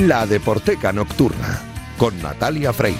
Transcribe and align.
La 0.00 0.26
Deporteca 0.26 0.94
Nocturna, 0.94 1.60
con 1.98 2.22
Natalia 2.22 2.72
Freire. 2.72 2.96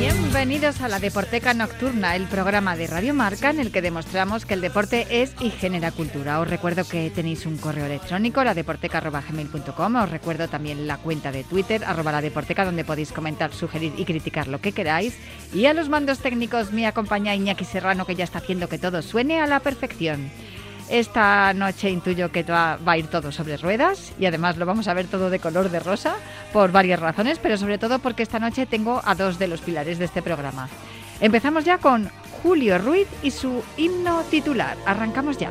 Bienvenidos 0.00 0.80
a 0.80 0.88
la 0.88 0.98
Deporteca 0.98 1.52
Nocturna, 1.52 2.16
el 2.16 2.24
programa 2.24 2.74
de 2.74 2.86
Radio 2.86 3.12
Marca 3.12 3.50
en 3.50 3.60
el 3.60 3.70
que 3.70 3.82
demostramos 3.82 4.46
que 4.46 4.54
el 4.54 4.62
deporte 4.62 5.06
es 5.10 5.34
y 5.40 5.50
genera 5.50 5.90
cultura. 5.90 6.40
Os 6.40 6.48
recuerdo 6.48 6.84
que 6.84 7.10
tenéis 7.10 7.44
un 7.44 7.58
correo 7.58 7.84
electrónico, 7.84 8.42
ladeporteca.gmail.com. 8.42 9.96
Os 9.96 10.10
recuerdo 10.10 10.48
también 10.48 10.86
la 10.86 10.96
cuenta 10.96 11.30
de 11.30 11.44
Twitter, 11.44 11.84
arroba 11.84 12.12
la 12.12 12.22
deporteca, 12.22 12.64
donde 12.64 12.84
podéis 12.84 13.12
comentar, 13.12 13.52
sugerir 13.52 13.92
y 13.98 14.06
criticar 14.06 14.48
lo 14.48 14.62
que 14.62 14.72
queráis. 14.72 15.18
Y 15.52 15.66
a 15.66 15.74
los 15.74 15.90
mandos 15.90 16.20
técnicos 16.20 16.72
me 16.72 16.86
acompaña 16.86 17.34
Iñaki 17.34 17.66
Serrano, 17.66 18.06
que 18.06 18.14
ya 18.14 18.24
está 18.24 18.38
haciendo 18.38 18.70
que 18.70 18.78
todo 18.78 19.02
suene 19.02 19.42
a 19.42 19.46
la 19.46 19.60
perfección. 19.60 20.30
Esta 20.88 21.52
noche 21.52 21.90
intuyo 21.90 22.32
que 22.32 22.42
va 22.42 22.78
a 22.84 22.98
ir 22.98 23.08
todo 23.08 23.30
sobre 23.30 23.58
ruedas 23.58 24.12
y 24.18 24.24
además 24.24 24.56
lo 24.56 24.64
vamos 24.64 24.88
a 24.88 24.94
ver 24.94 25.06
todo 25.06 25.28
de 25.28 25.38
color 25.38 25.70
de 25.70 25.80
rosa 25.80 26.16
por 26.52 26.72
varias 26.72 26.98
razones, 26.98 27.38
pero 27.38 27.58
sobre 27.58 27.76
todo 27.76 27.98
porque 27.98 28.22
esta 28.22 28.38
noche 28.38 28.64
tengo 28.64 29.02
a 29.04 29.14
dos 29.14 29.38
de 29.38 29.48
los 29.48 29.60
pilares 29.60 29.98
de 29.98 30.06
este 30.06 30.22
programa. 30.22 30.68
Empezamos 31.20 31.64
ya 31.64 31.78
con 31.78 32.10
Julio 32.42 32.78
Ruiz 32.78 33.08
y 33.22 33.30
su 33.32 33.62
himno 33.76 34.22
titular. 34.30 34.76
Arrancamos 34.86 35.36
ya. 35.36 35.50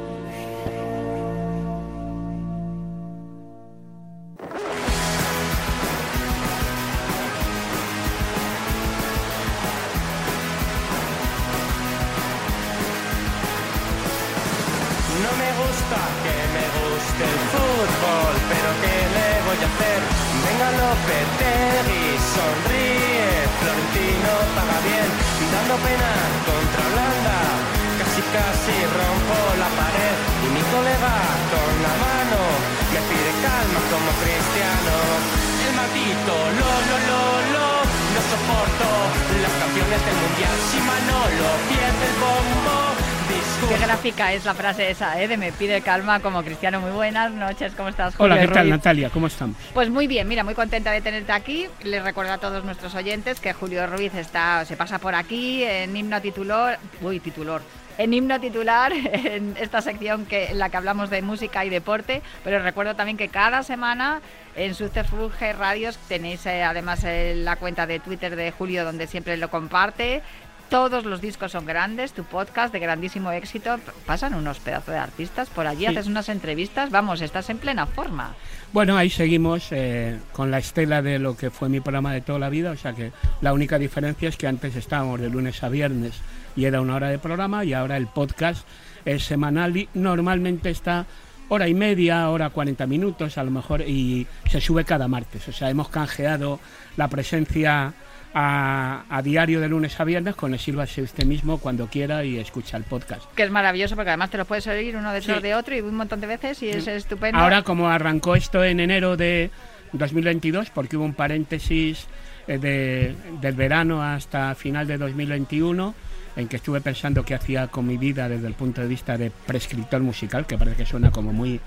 Es 44.08 44.46
la 44.46 44.54
frase 44.54 44.90
esa, 44.90 45.22
¿eh? 45.22 45.28
De 45.28 45.36
me 45.36 45.52
pide 45.52 45.82
calma 45.82 46.22
como 46.22 46.42
cristiano. 46.42 46.80
Muy 46.80 46.92
buenas 46.92 47.30
noches, 47.30 47.74
¿cómo 47.76 47.90
estás? 47.90 48.16
Julio 48.16 48.36
Hola, 48.36 48.42
¿qué 48.42 48.48
tal 48.48 48.64
Ruiz? 48.64 48.72
Natalia? 48.72 49.10
¿Cómo 49.10 49.28
estamos? 49.28 49.58
Pues 49.74 49.90
muy 49.90 50.08
bien, 50.08 50.30
mira, 50.30 50.46
muy 50.46 50.54
contenta 50.54 50.92
de 50.92 51.02
tenerte 51.02 51.34
aquí. 51.34 51.68
Les 51.84 52.02
recuerdo 52.02 52.32
a 52.32 52.38
todos 52.38 52.64
nuestros 52.64 52.96
oyentes 52.96 53.42
que 53.42 53.52
Julio 53.52 53.86
Ruiz 53.86 54.16
está, 54.16 54.64
se 54.64 54.78
pasa 54.78 55.00
por 55.00 55.14
aquí 55.14 55.62
en 55.66 55.94
himno 55.94 56.22
titular, 56.22 56.80
uy, 57.02 57.20
titular, 57.20 57.60
en 57.98 58.14
himno 58.14 58.40
titular, 58.40 58.94
en 59.12 59.58
esta 59.60 59.82
sección 59.82 60.26
que, 60.26 60.52
en 60.52 60.60
la 60.60 60.70
que 60.70 60.78
hablamos 60.78 61.10
de 61.10 61.22
música 61.22 61.66
y 61.66 61.70
deporte, 61.70 62.22
pero 62.46 62.64
recuerdo 62.64 62.96
también 62.96 63.18
que 63.18 63.28
cada 63.28 63.62
semana 63.62 64.22
en 64.56 64.74
Subterfuge 64.74 65.52
Radios 65.52 65.98
tenéis 66.08 66.46
eh, 66.46 66.64
además 66.64 67.04
eh, 67.04 67.34
la 67.36 67.58
cuenta 67.58 67.86
de 67.86 68.00
Twitter 68.00 68.38
de 68.38 68.52
Julio 68.52 68.86
donde 68.86 69.06
siempre 69.06 69.36
lo 69.36 69.50
comparte. 69.50 70.24
Todos 70.70 71.06
los 71.06 71.22
discos 71.22 71.54
son 71.54 71.66
grandes, 71.66 72.12
tu 72.12 72.26
podcast 72.26 72.74
de 72.74 72.80
grandísimo 72.80 73.32
éxito. 73.32 73.78
Pasan 74.06 74.34
unos 74.34 74.60
pedazos 74.60 74.94
de 74.94 75.00
artistas 75.00 75.50
por 75.50 75.66
allí, 75.66 75.82
Sí. 75.82 75.86
haces 75.88 76.08
unas 76.08 76.28
entrevistas, 76.28 76.90
vamos, 76.92 77.22
estás 77.22 77.50
en 77.50 77.58
plena 77.58 77.86
forma. 77.86 78.36
Bueno, 78.74 78.98
ahí 78.98 79.10
seguimos 79.10 79.68
eh, 79.72 80.18
con 80.34 80.52
la 80.52 80.58
estela 80.58 81.02
de 81.02 81.20
lo 81.20 81.38
que 81.38 81.52
fue 81.52 81.70
mi 81.70 81.80
programa 81.80 82.12
de 82.12 82.20
toda 82.20 82.40
la 82.40 82.50
vida, 82.50 82.72
o 82.72 82.76
sea 82.76 82.92
que 82.92 83.14
la 83.40 83.54
única 83.54 83.80
diferencia 83.80 84.28
es 84.28 84.36
que 84.36 84.46
antes 84.48 84.76
estábamos 84.76 85.22
de 85.22 85.30
lunes 85.30 85.64
a 85.64 85.70
viernes 85.70 86.16
y 86.58 86.66
era 86.66 86.82
una 86.82 86.96
hora 86.96 87.08
de 87.08 87.18
programa 87.20 87.64
y 87.64 87.72
ahora 87.74 87.96
el 87.96 88.08
podcast 88.08 88.68
es 89.06 89.24
semanal 89.24 89.78
y 89.78 89.88
normalmente 89.94 90.70
está 90.70 91.06
hora 91.48 91.70
y 91.70 91.74
media, 91.76 92.30
hora 92.30 92.50
40 92.50 92.86
minutos 92.88 93.38
a 93.38 93.44
lo 93.46 93.52
mejor 93.52 93.84
y 93.84 94.28
se 94.50 94.60
sube 94.60 94.84
cada 94.84 95.08
martes, 95.08 95.48
o 95.48 95.54
sea, 95.54 95.70
hemos 95.70 95.88
canjeado 95.88 96.60
la 96.98 97.08
presencia 97.08 97.94
a, 98.40 99.04
a 99.10 99.22
diario 99.24 99.60
de 99.60 99.68
lunes 99.68 100.00
a 100.00 100.04
viernes 100.04 100.36
con 100.36 100.54
el 100.54 100.60
sírvase 100.60 101.02
usted 101.02 101.26
mismo 101.26 101.58
cuando 101.58 101.88
quiera 101.88 102.24
y 102.24 102.38
escucha 102.38 102.78
el 102.78 102.84
podcast. 102.84 103.24
Que 103.34 103.42
es 103.44 103.50
maravilloso 103.50 103.96
porque 103.96 104.12
además 104.12 104.30
te 104.30 104.38
lo 104.38 104.46
puedes 104.46 104.68
oír 104.68 104.96
uno 104.96 105.12
detrás 105.12 105.38
Sí. 105.38 105.42
de 105.44 105.56
otro 105.56 105.76
y 105.76 105.82
un 105.82 105.96
montón 105.96 106.22
de 106.22 106.28
veces 106.28 106.62
y 106.62 106.70
es 106.70 106.86
estupendo. 106.88 107.40
Ahora, 107.40 107.64
como 107.64 107.90
arrancó 107.90 108.36
esto 108.36 108.64
en 108.64 108.80
enero 108.80 109.18
de 109.18 109.50
2022, 109.94 110.70
porque 110.70 110.98
hubo 110.98 111.06
un 111.06 111.16
paréntesis 111.16 112.06
eh, 112.48 112.60
de- 112.60 113.16
del 113.42 113.56
verano 113.56 114.04
hasta 114.04 114.54
final 114.56 114.86
de 114.86 114.98
2021, 115.00 115.96
en 116.36 116.48
que 116.48 116.58
estuve 116.58 116.80
pensando 116.82 117.26
qué 117.26 117.34
hacía 117.34 117.68
con 117.68 117.88
mi 117.88 117.98
vida 117.98 118.30
desde 118.30 118.46
el 118.48 118.54
punto 118.54 118.82
de 118.82 118.88
vista 118.88 119.18
de 119.18 119.32
prescriptor 119.32 120.02
musical, 120.02 120.46
que 120.46 120.58
parece 120.60 120.78
que 120.78 120.86
suena 120.86 121.10
como 121.10 121.34
muy, 121.34 121.60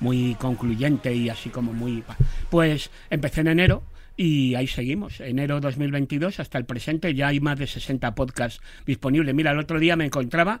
muy 0.00 0.34
concluyente 0.38 1.14
y 1.14 1.30
así 1.30 1.48
como 1.48 1.72
muy... 1.72 2.04
Pues 2.50 2.90
empecé 3.08 3.40
en 3.40 3.48
enero 3.48 3.82
y 4.18 4.54
ahí 4.56 4.66
seguimos. 4.66 5.20
Enero 5.20 5.60
2022 5.60 6.40
hasta 6.40 6.58
el 6.58 6.64
presente 6.66 7.14
ya 7.14 7.28
hay 7.28 7.40
más 7.40 7.58
de 7.58 7.66
60 7.66 8.14
podcasts 8.14 8.60
disponibles. 8.84 9.34
Mira, 9.34 9.52
el 9.52 9.58
otro 9.58 9.78
día 9.78 9.94
me 9.96 10.04
encontraba 10.04 10.60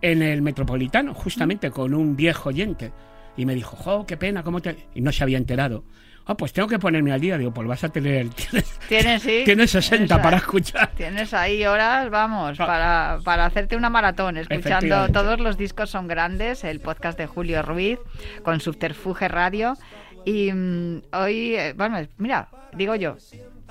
en 0.00 0.22
el 0.22 0.42
Metropolitano, 0.42 1.14
justamente 1.14 1.70
con 1.70 1.94
un 1.94 2.16
viejo 2.16 2.48
oyente. 2.48 2.92
Y 3.36 3.46
me 3.46 3.54
dijo, 3.54 3.76
jo, 3.76 4.06
qué 4.06 4.16
pena, 4.16 4.42
¿cómo 4.42 4.60
te...? 4.62 4.76
Y 4.94 5.00
no 5.02 5.12
se 5.12 5.22
había 5.22 5.38
enterado. 5.38 5.84
Ah, 6.26 6.36
pues 6.38 6.54
tengo 6.54 6.66
que 6.68 6.78
ponerme 6.78 7.12
al 7.12 7.20
día. 7.20 7.36
Digo, 7.36 7.52
pues 7.52 7.68
vas 7.68 7.84
a 7.84 7.90
tener... 7.90 8.28
Tienes, 8.30 8.78
Tienes, 8.88 9.22
sí. 9.22 9.42
tienes 9.44 9.70
60 9.72 10.06
Tienes 10.06 10.22
para 10.24 10.36
escuchar. 10.38 10.90
Tienes 10.96 11.34
ahí 11.34 11.66
horas, 11.66 12.08
vamos, 12.10 12.58
Ah. 12.58 12.66
para, 12.66 13.18
para 13.24 13.44
hacerte 13.44 13.76
una 13.76 13.90
maratón, 13.90 14.38
escuchando 14.38 15.08
todos 15.10 15.38
los 15.40 15.58
discos 15.58 15.90
son 15.90 16.06
grandes, 16.08 16.64
el 16.64 16.80
podcast 16.80 17.18
de 17.18 17.26
Julio 17.26 17.60
Ruiz 17.62 17.98
con 18.42 18.60
Subterfuge 18.60 19.28
Radio. 19.28 19.74
Y 20.24 20.52
mm, 20.52 21.02
hoy, 21.12 21.54
eh, 21.56 21.74
bueno, 21.76 21.98
mira, 22.18 22.48
digo 22.74 22.94
yo, 22.94 23.16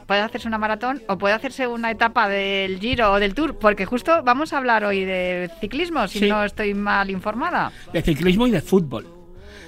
puede 0.05 0.21
hacerse 0.21 0.47
una 0.47 0.57
maratón 0.57 1.01
o 1.07 1.17
puede 1.17 1.33
hacerse 1.33 1.67
una 1.67 1.89
etapa 1.91 2.27
del 2.29 2.79
Giro 2.79 3.11
o 3.13 3.19
del 3.19 3.33
Tour, 3.33 3.57
porque 3.57 3.85
justo 3.85 4.21
vamos 4.23 4.53
a 4.53 4.57
hablar 4.57 4.83
hoy 4.85 5.03
de 5.05 5.49
ciclismo, 5.59 6.07
si 6.07 6.19
Sí. 6.19 6.29
no 6.29 6.43
estoy 6.43 6.73
mal 6.73 7.09
informada. 7.09 7.71
de 7.91 8.01
ciclismo 8.01 8.47
y 8.47 8.51
de 8.51 8.61
fútbol. 8.61 9.07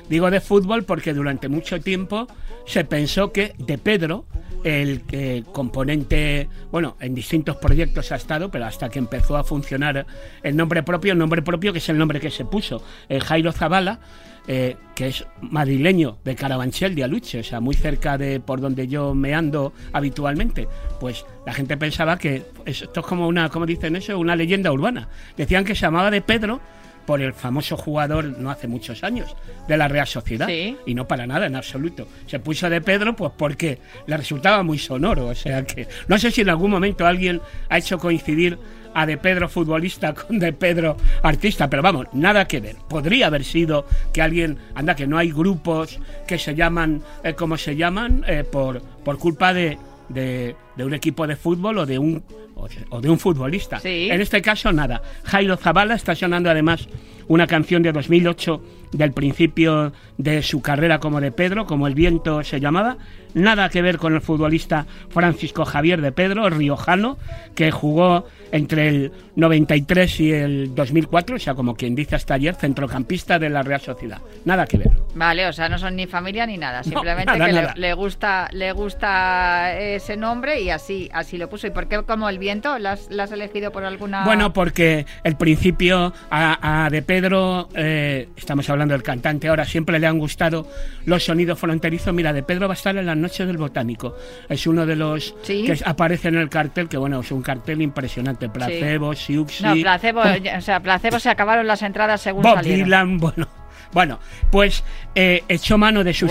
Digo 0.09 0.29
de 0.29 0.39
fútbol 0.39 0.83
porque 0.83 1.13
durante 1.13 1.47
mucho 1.49 1.79
tiempo 1.81 2.27
se 2.67 2.83
pensó 2.85 3.31
que 3.31 3.53
de 3.57 3.77
Pedro, 3.79 4.25
el 4.65 5.03
eh, 5.11 5.43
componente, 5.51 6.49
bueno, 6.71 6.97
en 6.99 7.13
distintos 7.13 7.55
proyectos 7.57 8.11
ha 8.11 8.15
estado, 8.15 8.49
pero 8.49 8.65
hasta 8.65 8.89
que 8.89 8.97
empezó 8.97 9.37
a 9.37 9.43
funcionar 9.43 10.07
el 10.41 10.55
nombre 10.57 10.81
propio, 10.81 11.13
el 11.13 11.19
nombre 11.19 11.43
propio 11.43 11.71
que 11.71 11.77
es 11.77 11.87
el 11.89 11.99
nombre 11.99 12.19
que 12.19 12.31
se 12.31 12.45
puso, 12.45 12.83
el 13.07 13.21
Jairo 13.21 13.51
Zavala, 13.51 13.99
eh, 14.47 14.75
que 14.95 15.07
es 15.07 15.23
madrileño 15.39 16.17
de 16.23 16.35
Carabanchel 16.35 16.95
de 16.95 17.03
Aluche, 17.03 17.41
o 17.41 17.43
sea, 17.43 17.59
muy 17.59 17.75
cerca 17.75 18.17
de 18.17 18.39
por 18.39 18.59
donde 18.59 18.87
yo 18.87 19.13
me 19.13 19.35
ando 19.35 19.71
habitualmente, 19.93 20.67
pues 20.99 21.27
la 21.45 21.53
gente 21.53 21.77
pensaba 21.77 22.17
que 22.17 22.43
esto 22.65 23.01
es 23.01 23.05
como 23.05 23.27
una, 23.27 23.49
como 23.49 23.67
dicen 23.67 23.95
eso, 23.95 24.17
una 24.17 24.35
leyenda 24.35 24.71
urbana. 24.71 25.09
Decían 25.37 25.63
que 25.63 25.75
se 25.75 25.81
llamaba 25.81 26.09
de 26.09 26.21
Pedro 26.21 26.59
por 27.05 27.21
el 27.21 27.33
famoso 27.33 27.77
jugador 27.77 28.25
no 28.37 28.49
hace 28.49 28.67
muchos 28.67 29.03
años 29.03 29.35
de 29.67 29.77
la 29.77 29.87
Real 29.87 30.07
Sociedad 30.07 30.47
Sí. 30.47 30.77
y 30.85 30.93
no 30.95 31.07
para 31.07 31.27
nada 31.27 31.45
en 31.45 31.55
absoluto. 31.55 32.07
Se 32.27 32.39
puso 32.39 32.69
de 32.69 32.81
Pedro 32.81 33.15
pues 33.15 33.31
porque 33.37 33.79
le 34.07 34.17
resultaba 34.17 34.63
muy 34.63 34.77
sonoro, 34.79 35.27
o 35.27 35.35
sea 35.35 35.63
que 35.65 35.87
no 36.07 36.17
sé 36.17 36.31
si 36.31 36.41
en 36.41 36.49
algún 36.49 36.71
momento 36.71 37.05
alguien 37.05 37.41
ha 37.69 37.77
hecho 37.77 37.97
coincidir 37.97 38.57
a 38.93 39.05
de 39.05 39.17
Pedro 39.17 39.49
futbolista 39.49 40.13
con 40.13 40.39
de 40.39 40.53
Pedro 40.53 40.95
artista, 41.21 41.69
pero 41.69 41.81
vamos, 41.83 42.07
nada 42.13 42.47
que 42.47 42.61
ver. 42.61 42.77
Podría 42.87 43.27
haber 43.27 43.43
sido 43.43 43.85
que 44.13 44.21
alguien, 44.21 44.57
anda 44.73 44.95
que 44.95 45.05
no 45.05 45.17
hay 45.17 45.31
grupos 45.31 45.99
que 46.25 46.39
se 46.39 46.55
llaman 46.55 47.01
eh, 47.23 47.33
como 47.33 47.57
se 47.57 47.75
llaman 47.75 48.23
eh, 48.27 48.45
por 48.49 48.81
por 48.81 49.17
culpa 49.17 49.53
de, 49.53 49.77
de 50.07 50.55
de 50.75 50.83
un 50.85 50.93
equipo 50.93 51.25
de 51.27 51.35
fútbol 51.35 51.77
o 51.79 51.85
de 51.85 51.99
un 51.99 52.23
o 52.55 52.67
de, 52.67 52.75
o 52.89 53.01
de 53.01 53.09
un 53.09 53.19
futbolista. 53.19 53.79
Sí. 53.79 54.09
En 54.11 54.21
este 54.21 54.41
caso 54.41 54.71
nada. 54.71 55.01
Jairo 55.25 55.57
Zavala 55.57 55.95
está 55.95 56.15
sonando 56.15 56.49
además 56.49 56.87
una 57.27 57.47
canción 57.47 57.81
de 57.83 57.91
2008 57.91 58.61
del 58.91 59.11
principio 59.11 59.91
de 60.17 60.41
su 60.43 60.61
carrera 60.61 60.99
como 60.99 61.19
de 61.19 61.31
Pedro, 61.31 61.65
como 61.65 61.87
El 61.87 61.95
viento 61.95 62.43
se 62.43 62.59
llamaba, 62.61 62.97
nada 63.33 63.67
que 63.67 63.81
ver 63.81 63.97
con 63.97 64.13
el 64.13 64.21
futbolista 64.21 64.85
Francisco 65.09 65.65
Javier 65.65 65.99
de 66.01 66.13
Pedro, 66.13 66.49
riojano, 66.49 67.17
que 67.55 67.71
jugó 67.71 68.25
entre 68.53 68.87
el 68.87 69.11
93 69.35 70.19
y 70.21 70.31
el 70.31 70.75
2004, 70.75 71.35
o 71.35 71.39
sea, 71.39 71.55
como 71.55 71.75
quien 71.75 71.93
dice 71.95 72.15
hasta 72.15 72.35
ayer, 72.35 72.55
centrocampista 72.55 73.37
de 73.37 73.49
la 73.49 73.63
Real 73.63 73.81
Sociedad. 73.81 74.19
Nada 74.45 74.65
que 74.65 74.77
ver. 74.77 74.91
Vale, 75.15 75.47
o 75.47 75.51
sea, 75.51 75.67
no 75.67 75.77
son 75.77 75.95
ni 75.97 76.05
familia 76.07 76.45
ni 76.45 76.57
nada, 76.57 76.83
simplemente 76.83 77.37
nada, 77.37 77.73
que 77.73 77.79
le- 77.81 77.93
gusta 77.95 78.47
le 78.53 78.71
gusta 78.71 79.73
ese 79.77 80.15
nombre 80.15 80.61
y 80.61 80.64
así, 80.69 81.09
así 81.13 81.37
lo 81.37 81.49
puso. 81.49 81.67
¿Y 81.67 81.71
por 81.71 81.87
qué 81.87 82.01
como 82.03 82.29
el 82.29 82.39
viento? 82.39 82.77
¿Las 82.79 83.09
has 83.11 83.31
elegido 83.31 83.71
por 83.71 83.83
alguna...? 83.83 84.23
Bueno, 84.25 84.53
porque 84.53 85.05
el 85.23 85.35
principio 85.35 86.13
a, 86.29 86.89
De 86.91 87.01
Pedro, 87.01 87.69
eh, 87.75 88.29
estamos 88.35 88.69
hablando 88.69 88.93
del 88.93 89.03
cantante 89.03 89.47
ahora, 89.47 89.65
siempre 89.65 89.99
le 89.99 90.07
han 90.07 90.19
gustado 90.19 90.67
los 91.05 91.23
sonidos 91.23 91.59
fronterizos. 91.59 92.13
Mira, 92.13 92.33
De 92.33 92.43
Pedro 92.43 92.67
va 92.67 92.73
a 92.73 92.77
estar 92.77 92.95
en 92.95 93.05
las 93.05 93.17
noches 93.17 93.47
del 93.47 93.57
botánico. 93.57 94.15
Es 94.49 94.67
uno 94.67 94.85
de 94.85 94.95
los 94.95 95.35
que 95.45 95.77
aparece 95.85 96.27
en 96.29 96.35
el 96.35 96.49
cartel, 96.49 96.87
que 96.87 96.97
bueno, 96.97 97.19
es 97.19 97.31
un 97.31 97.41
cartel 97.41 97.81
impresionante. 97.81 98.49
Placebo, 98.49 99.13
Siuxi... 99.13 99.63
No, 99.63 99.73
placebo, 99.73 100.21
o 100.21 100.61
sea, 100.61 100.79
placebo 100.79 101.19
se 101.19 101.29
acabaron 101.29 101.67
las 101.67 101.81
entradas 101.81 102.21
según 102.21 102.43
Bob 102.43 102.61
Dylan, 102.61 103.17
bueno... 103.17 103.47
Bueno, 103.93 104.19
pues 104.51 104.83
eh, 105.13 105.43
echó 105.47 105.77
mano 105.77 106.03
de 106.03 106.13
sus 106.13 106.29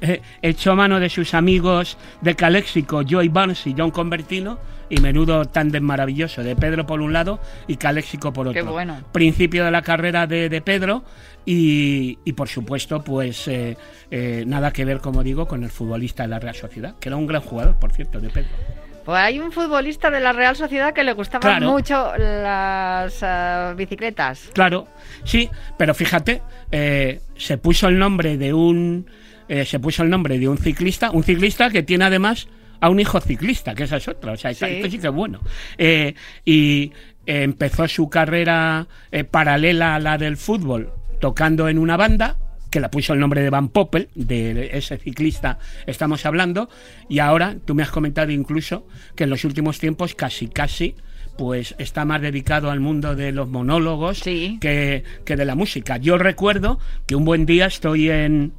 eh, 0.00 0.22
echó 0.42 0.74
mano 0.74 1.00
de 1.00 1.08
sus 1.08 1.34
amigos 1.34 1.96
de 2.20 2.34
Caléxico, 2.34 3.02
Joy 3.02 3.28
Barnes 3.28 3.66
y 3.66 3.74
John 3.76 3.90
Convertino, 3.90 4.58
y 4.90 5.00
menudo 5.00 5.44
tándem 5.44 5.82
maravilloso 5.82 6.42
de 6.42 6.56
Pedro 6.56 6.86
por 6.86 7.00
un 7.00 7.12
lado 7.12 7.40
y 7.66 7.76
Caléxico 7.76 8.32
por 8.32 8.48
otro. 8.48 8.64
Qué 8.64 8.68
bueno. 8.68 9.02
Principio 9.12 9.64
de 9.64 9.70
la 9.70 9.82
carrera 9.82 10.26
de, 10.26 10.62
Pedro 10.62 11.04
y, 11.44 12.16
por 12.32 12.48
supuesto, 12.48 13.02
pues 13.02 13.48
eh, 13.48 13.76
nada 14.46 14.72
que 14.72 14.84
ver, 14.84 15.00
como 15.00 15.22
digo, 15.22 15.46
con 15.46 15.62
el 15.62 15.70
futbolista 15.70 16.22
de 16.22 16.30
la 16.30 16.38
Real 16.38 16.54
Sociedad, 16.54 16.94
que 16.98 17.08
era 17.08 17.16
un 17.16 17.26
gran 17.26 17.42
jugador, 17.42 17.78
por 17.78 17.92
cierto, 17.92 18.20
de 18.20 18.30
Pedro. 18.30 18.50
Pues 19.08 19.22
hay 19.22 19.38
un 19.38 19.50
futbolista 19.52 20.10
de 20.10 20.20
la 20.20 20.34
Real 20.34 20.54
Sociedad 20.54 20.92
que 20.92 21.02
le 21.02 21.14
gustaban 21.14 21.64
mucho 21.64 22.12
las 22.18 23.20
eh, 23.22 23.72
bicicletas. 23.74 24.50
Claro, 24.52 24.86
sí, 25.24 25.48
pero 25.78 25.94
fíjate, 25.94 26.42
eh, 26.70 27.18
se 27.34 27.56
puso 27.56 27.88
el 27.88 27.98
nombre 27.98 28.36
de 28.36 28.52
un 28.52 29.06
eh, 29.48 29.64
se 29.64 29.78
puso 29.78 30.02
el 30.02 30.10
nombre 30.10 30.38
de 30.38 30.48
un 30.48 30.58
ciclista, 30.58 31.10
un 31.10 31.22
ciclista 31.22 31.70
que 31.70 31.82
tiene 31.82 32.04
además 32.04 32.48
a 32.80 32.90
un 32.90 33.00
hijo 33.00 33.20
ciclista, 33.20 33.74
que 33.74 33.84
esa 33.84 33.96
es 33.96 34.06
otra, 34.06 34.32
o 34.32 34.36
sea, 34.36 34.52
esto 34.52 34.66
sí 34.88 34.98
que 34.98 35.08
es 35.08 35.12
bueno. 35.12 35.40
y 36.44 36.92
empezó 37.26 37.88
su 37.88 38.08
carrera 38.08 38.86
paralela 39.30 39.96
a 39.96 39.98
la 39.98 40.16
del 40.16 40.36
fútbol 40.36 40.92
tocando 41.18 41.68
en 41.68 41.78
una 41.78 41.96
banda 41.96 42.36
que 42.70 42.80
la 42.80 42.90
puso 42.90 43.12
el 43.12 43.20
nombre 43.20 43.42
de 43.42 43.50
Van 43.50 43.68
Poppel, 43.68 44.08
de 44.14 44.70
ese 44.72 44.98
ciclista 44.98 45.58
estamos 45.86 46.26
hablando, 46.26 46.68
y 47.08 47.18
ahora 47.18 47.56
tú 47.64 47.74
me 47.74 47.82
has 47.82 47.90
comentado 47.90 48.30
incluso 48.30 48.86
que 49.14 49.24
en 49.24 49.30
los 49.30 49.44
últimos 49.44 49.78
tiempos 49.78 50.14
casi, 50.14 50.48
casi 50.48 50.94
pues 51.36 51.74
está 51.78 52.04
más 52.04 52.20
dedicado 52.20 52.70
al 52.70 52.80
mundo 52.80 53.14
de 53.14 53.32
los 53.32 53.48
monólogos 53.48 54.22
que, 54.22 55.04
que 55.24 55.36
de 55.36 55.44
la 55.44 55.54
música. 55.54 55.96
Yo 55.96 56.18
recuerdo 56.18 56.80
que 57.06 57.14
un 57.14 57.24
buen 57.24 57.46
día 57.46 57.66
estoy 57.66 58.10
en, 58.10 58.52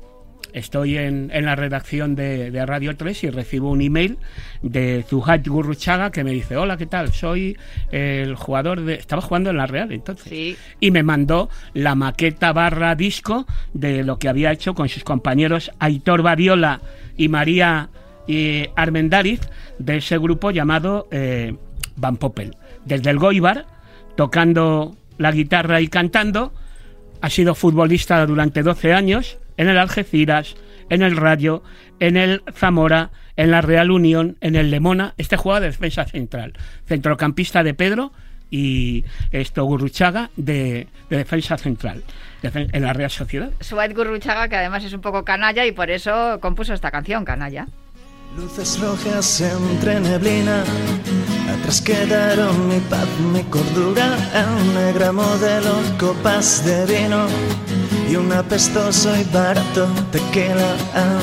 estoy 0.54 0.98
en, 0.98 1.30
en 1.34 1.46
la 1.46 1.56
redacción 1.56 2.16
de, 2.16 2.52
de, 2.52 2.66
Radio 2.66 2.96
3 2.96 3.24
y 3.24 3.30
recibo 3.30 3.70
un 3.70 3.82
email 3.82 4.18
de 4.62 5.06
Zuhat 5.08 5.48
Gurruchaga 5.48 6.12
que 6.12 6.24
me 6.24 6.32
dice, 6.32 6.58
hola, 6.58 6.78
¿qué 6.78 6.86
tal? 6.86 7.14
Soy 7.14 7.58
el 7.92 8.36
jugador 8.36 8.82
de... 8.82 8.96
Estaba 8.96 9.22
jugando 9.22 9.50
en 9.50 9.58
la 9.58 9.68
Real 9.68 9.92
entonces. 9.92 10.58
Y 10.80 10.92
me 10.92 11.04
mandó 11.04 11.50
la 11.74 11.96
maqueta 11.96 12.54
barra 12.54 12.96
disco 12.96 13.46
de 13.74 14.04
lo 14.04 14.20
que 14.20 14.30
había 14.30 14.52
hecho 14.52 14.74
con 14.74 14.90
sus 14.90 15.04
compañeros 15.04 15.72
Aitor 15.80 16.22
Badiola 16.22 16.82
y 17.18 17.28
María 17.28 17.90
y 18.28 18.66
Armendariz 18.76 19.42
de 19.80 19.98
ese 19.98 20.18
grupo 20.18 20.52
llamado 20.52 21.08
eh, 21.12 21.56
Van 21.96 22.18
Poppel. 22.18 22.56
Desde 22.86 23.10
el 23.10 23.18
Goibar, 23.18 23.66
tocando 24.16 24.96
la 25.18 25.32
guitarra 25.32 25.82
y 25.82 25.88
cantando, 25.88 26.54
ha 27.22 27.30
sido 27.30 27.56
futbolista 27.56 28.26
durante 28.26 28.64
12 28.64 28.94
años 28.94 29.38
en 29.60 29.68
el 29.68 29.78
Algeciras, 29.78 30.56
en 30.90 31.04
el 31.04 31.18
Rayo, 31.18 31.62
en 32.00 32.16
el 32.16 32.42
Zamora, 32.56 33.12
en 33.36 33.52
la 33.52 33.62
Real 33.62 33.92
Unión, 33.92 34.38
en 34.40 34.56
el 34.56 34.72
Lemona. 34.72 35.14
Este 35.18 35.36
juega 35.36 35.60
de 35.60 35.68
defensa 35.68 36.06
central. 36.06 36.54
Centrocampista 36.88 37.62
de 37.62 37.74
Pedro 37.74 38.14
y 38.50 39.04
esto 39.34 39.66
Gurruchaga 39.66 40.32
de, 40.38 40.88
defensa 41.10 41.58
central 41.58 42.04
en 42.42 42.82
la 42.82 42.94
Real 42.94 43.12
Sociedad. 43.12 43.52
Suárez 43.60 43.96
Gurruchaga, 43.96 44.48
que 44.48 44.56
además 44.56 44.86
es 44.86 44.94
un 44.94 45.02
poco 45.02 45.26
canalla 45.26 45.66
y 45.66 45.74
por 45.74 45.92
eso 45.92 46.40
compuso 46.40 46.74
esta 46.74 46.90
canción, 46.90 47.26
Canalla. 47.26 47.68
Luces 48.38 48.80
rojas 48.80 49.42
entre 49.42 50.00
neblina, 50.00 50.64
atrás 51.52 51.82
quedaron 51.82 52.70
mi 52.70 52.80
paz, 52.80 53.08
mi 53.34 53.44
cordura, 53.44 54.16
el 54.34 54.74
negra 54.74 55.12
modelo, 55.12 55.82
copas 55.98 56.64
de 56.64 56.86
vino 56.86 57.28
y 58.10 58.16
un 58.16 58.32
apestoso 58.32 59.16
y 59.16 59.24
barato 59.26 59.88
tequila. 60.12 60.76
Ah, 60.96 61.20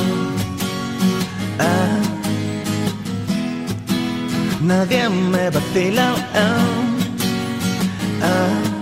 ah. 1.59 1.99
Nadie 4.62 5.09
me 5.09 5.50
vacila. 5.50 6.15
Ah, 6.35 6.59
ah. 8.23 8.77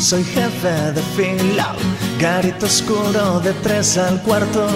Soy 0.00 0.24
jefe 0.24 0.92
de 0.92 1.02
fila, 1.16 1.74
garito 2.18 2.66
oscuro 2.66 3.40
de 3.40 3.52
tres 3.64 3.98
al 3.98 4.22
cuarto. 4.22 4.68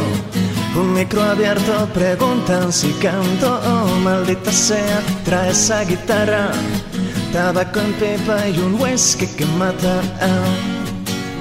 Un 0.74 0.92
micro 0.94 1.22
abierto, 1.22 1.88
preguntan 1.94 2.72
si 2.72 2.92
canto. 2.94 3.60
Oh, 3.64 3.86
maldita 4.00 4.52
sea, 4.52 5.00
trae 5.24 5.50
esa 5.50 5.84
guitarra. 5.84 6.50
Tabaco 7.32 7.80
en 7.80 7.92
pipa 7.94 8.48
y 8.48 8.58
un 8.58 8.80
whisky 8.80 9.26
que 9.26 9.46
mata. 9.46 10.02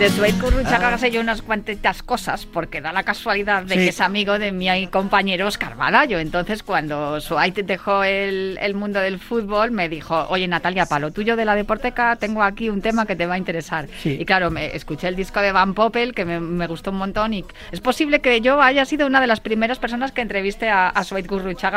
De 0.02 0.10
Dwight 0.10 0.42
Kurruchaga 0.42 0.96
ah. 0.96 0.98
sé 0.98 1.12
yo 1.12 1.22
unas 1.22 1.44
cuantitas 1.44 2.02
cosas, 2.02 2.48
porque 2.48 2.82
da 2.82 2.92
la 2.92 3.04
casualidad 3.04 3.62
de 3.62 3.76
que 3.76 3.90
es 3.90 4.02
amigo 4.02 4.40
de 4.40 4.52
mi 4.52 4.88
compañero 4.88 5.46
Oscar 5.46 5.78
Badayo. 5.78 6.18
Entonces, 6.18 6.64
cuando 6.64 7.20
Dwight 7.20 7.60
dejó 7.60 8.04
el, 8.04 8.58
el, 8.60 8.74
mundo 8.74 9.00
del 9.00 9.20
fútbol, 9.20 9.70
me 9.70 9.90
dijo, 9.90 10.26
oye 10.30 10.48
Natalia, 10.48 10.88
para 10.88 11.02
lo 11.02 11.12
tuyo 11.12 11.36
de 11.36 11.46
la 11.46 11.54
deporteca, 11.54 12.16
tengo 12.16 12.42
aquí 12.42 12.68
un 12.70 12.82
tema 12.82 13.06
que 13.06 13.16
te 13.16 13.28
va 13.28 13.36
a 13.36 13.38
interesar. 13.38 13.90
Y 14.04 14.26
claro, 14.26 14.50
me 14.50 14.76
escuché 14.76 15.08
el 15.08 15.16
disco 15.16 15.40
de 15.40 15.52
Van 15.52 15.76
Poppel, 15.76 16.16
que 16.16 16.26
me, 16.26 16.66
gustó 16.66 16.90
un 16.90 16.98
montón, 16.98 17.36
y 17.36 17.46
es 17.72 17.80
posible 17.80 18.22
que 18.22 18.42
yo 18.42 18.60
haya 18.60 18.86
sido 18.86 19.06
una 19.06 19.22
de 19.22 19.28
las 19.28 19.40
primeras 19.40 19.78
personas 19.78 20.12
que 20.12 20.22
entreviste 20.22 20.68
a, 20.68 20.92
a 20.96 21.04
Dwight 21.04 21.28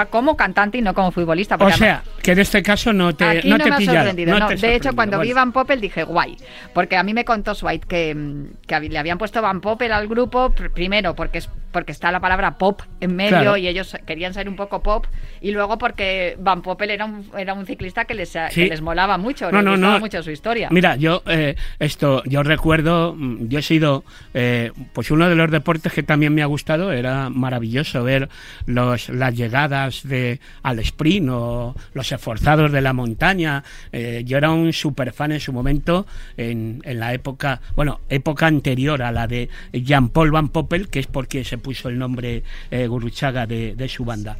como 0.08 0.34
cantante 0.34 0.78
y 0.78 0.80
no 0.80 0.94
como 0.94 1.12
futbolista. 1.12 1.56
O 1.60 1.70
sea, 1.70 2.02
que 2.22 2.32
en 2.32 2.38
este 2.38 2.62
caso 2.62 2.94
no 2.94 3.14
te, 3.14 3.46
no, 3.46 3.58
te 3.58 3.70
me 3.70 3.84
sorprendido. 3.84 4.48
de 4.48 4.76
hecho, 4.76 4.94
cuando 4.94 5.20
vi 5.20 5.34
Van 5.34 5.52
Poppel 5.52 5.78
dije, 5.78 6.04
guay, 6.04 6.38
porque 6.72 6.96
a 6.96 7.02
mí 7.02 7.12
me 7.12 7.26
contó 7.26 7.52
Dwight 7.52 7.84
que 7.84 8.13
que, 8.66 8.80
le 8.80 8.98
habían 8.98 9.18
puesto 9.18 9.42
Van 9.42 9.60
Popper 9.60 9.92
al 9.92 10.08
grupo, 10.08 10.50
primero 10.50 11.14
porque, 11.14 11.38
es, 11.38 11.50
porque 11.74 11.90
está 11.90 12.12
la 12.12 12.20
palabra 12.20 12.56
pop 12.56 12.82
en 13.00 13.16
medio 13.16 13.56
y 13.56 13.66
ellos 13.66 13.96
querían 14.06 14.32
ser 14.32 14.48
un 14.48 14.54
poco 14.54 14.80
pop, 14.80 15.06
y 15.40 15.50
luego 15.50 15.76
porque 15.76 16.36
Van 16.38 16.62
Poppel 16.62 16.90
era 16.90 17.04
un, 17.04 17.28
era 17.36 17.52
un 17.52 17.66
ciclista 17.66 18.04
que 18.04 18.14
les, 18.14 18.32
les 18.54 18.80
molaba 18.80 19.18
mucho, 19.18 19.50
les 19.50 19.64
gustaba 19.64 19.98
mucho 19.98 20.22
su 20.22 20.30
historia. 20.30 20.68
Mira, 20.70 20.94
yo 20.94 21.22
eh, 21.26 21.56
esto, 21.80 22.22
yo 22.26 22.44
recuerdo, 22.44 23.14
mm, 23.16 23.48
yo 23.48 23.58
he 23.58 23.62
sido, 23.62 24.04
eh, 24.34 24.70
pues 24.92 25.10
uno 25.10 25.28
de 25.28 25.34
los 25.34 25.50
deportes 25.50 25.92
que 25.92 26.04
también 26.04 26.32
me 26.32 26.42
ha 26.42 26.46
gustado, 26.46 26.92
era 26.92 27.28
maravilloso 27.28 28.04
ver 28.04 28.28
los, 28.66 29.08
las 29.08 29.34
llegadas 29.34 30.06
de, 30.06 30.38
al 30.62 30.78
sprint 30.78 31.28
o 31.32 31.74
los 31.92 32.12
esforzados 32.12 32.70
de 32.70 32.80
la 32.80 32.92
montaña. 32.92 33.64
Eh, 33.90 34.22
yo 34.24 34.38
era 34.38 34.50
un 34.50 34.72
super 34.72 35.12
fan 35.12 35.32
en 35.32 35.40
su 35.40 35.52
momento, 35.52 36.06
en, 36.36 36.82
en 36.84 37.00
la 37.00 37.12
época, 37.14 37.60
bueno, 37.74 38.00
época 38.08 38.46
anterior 38.46 39.02
a 39.02 39.10
la 39.10 39.26
de 39.26 39.48
Jean-Paul 39.72 40.30
Van 40.30 40.50
Poppel, 40.50 40.88
que 40.88 41.00
es 41.00 41.08
porque 41.08 41.42
se 41.42 41.58
puso 41.64 41.88
el 41.88 41.98
nombre 41.98 42.44
eh, 42.70 42.86
Guruchaga 42.86 43.46
de, 43.46 43.88
su 43.88 44.04
banda. 44.04 44.36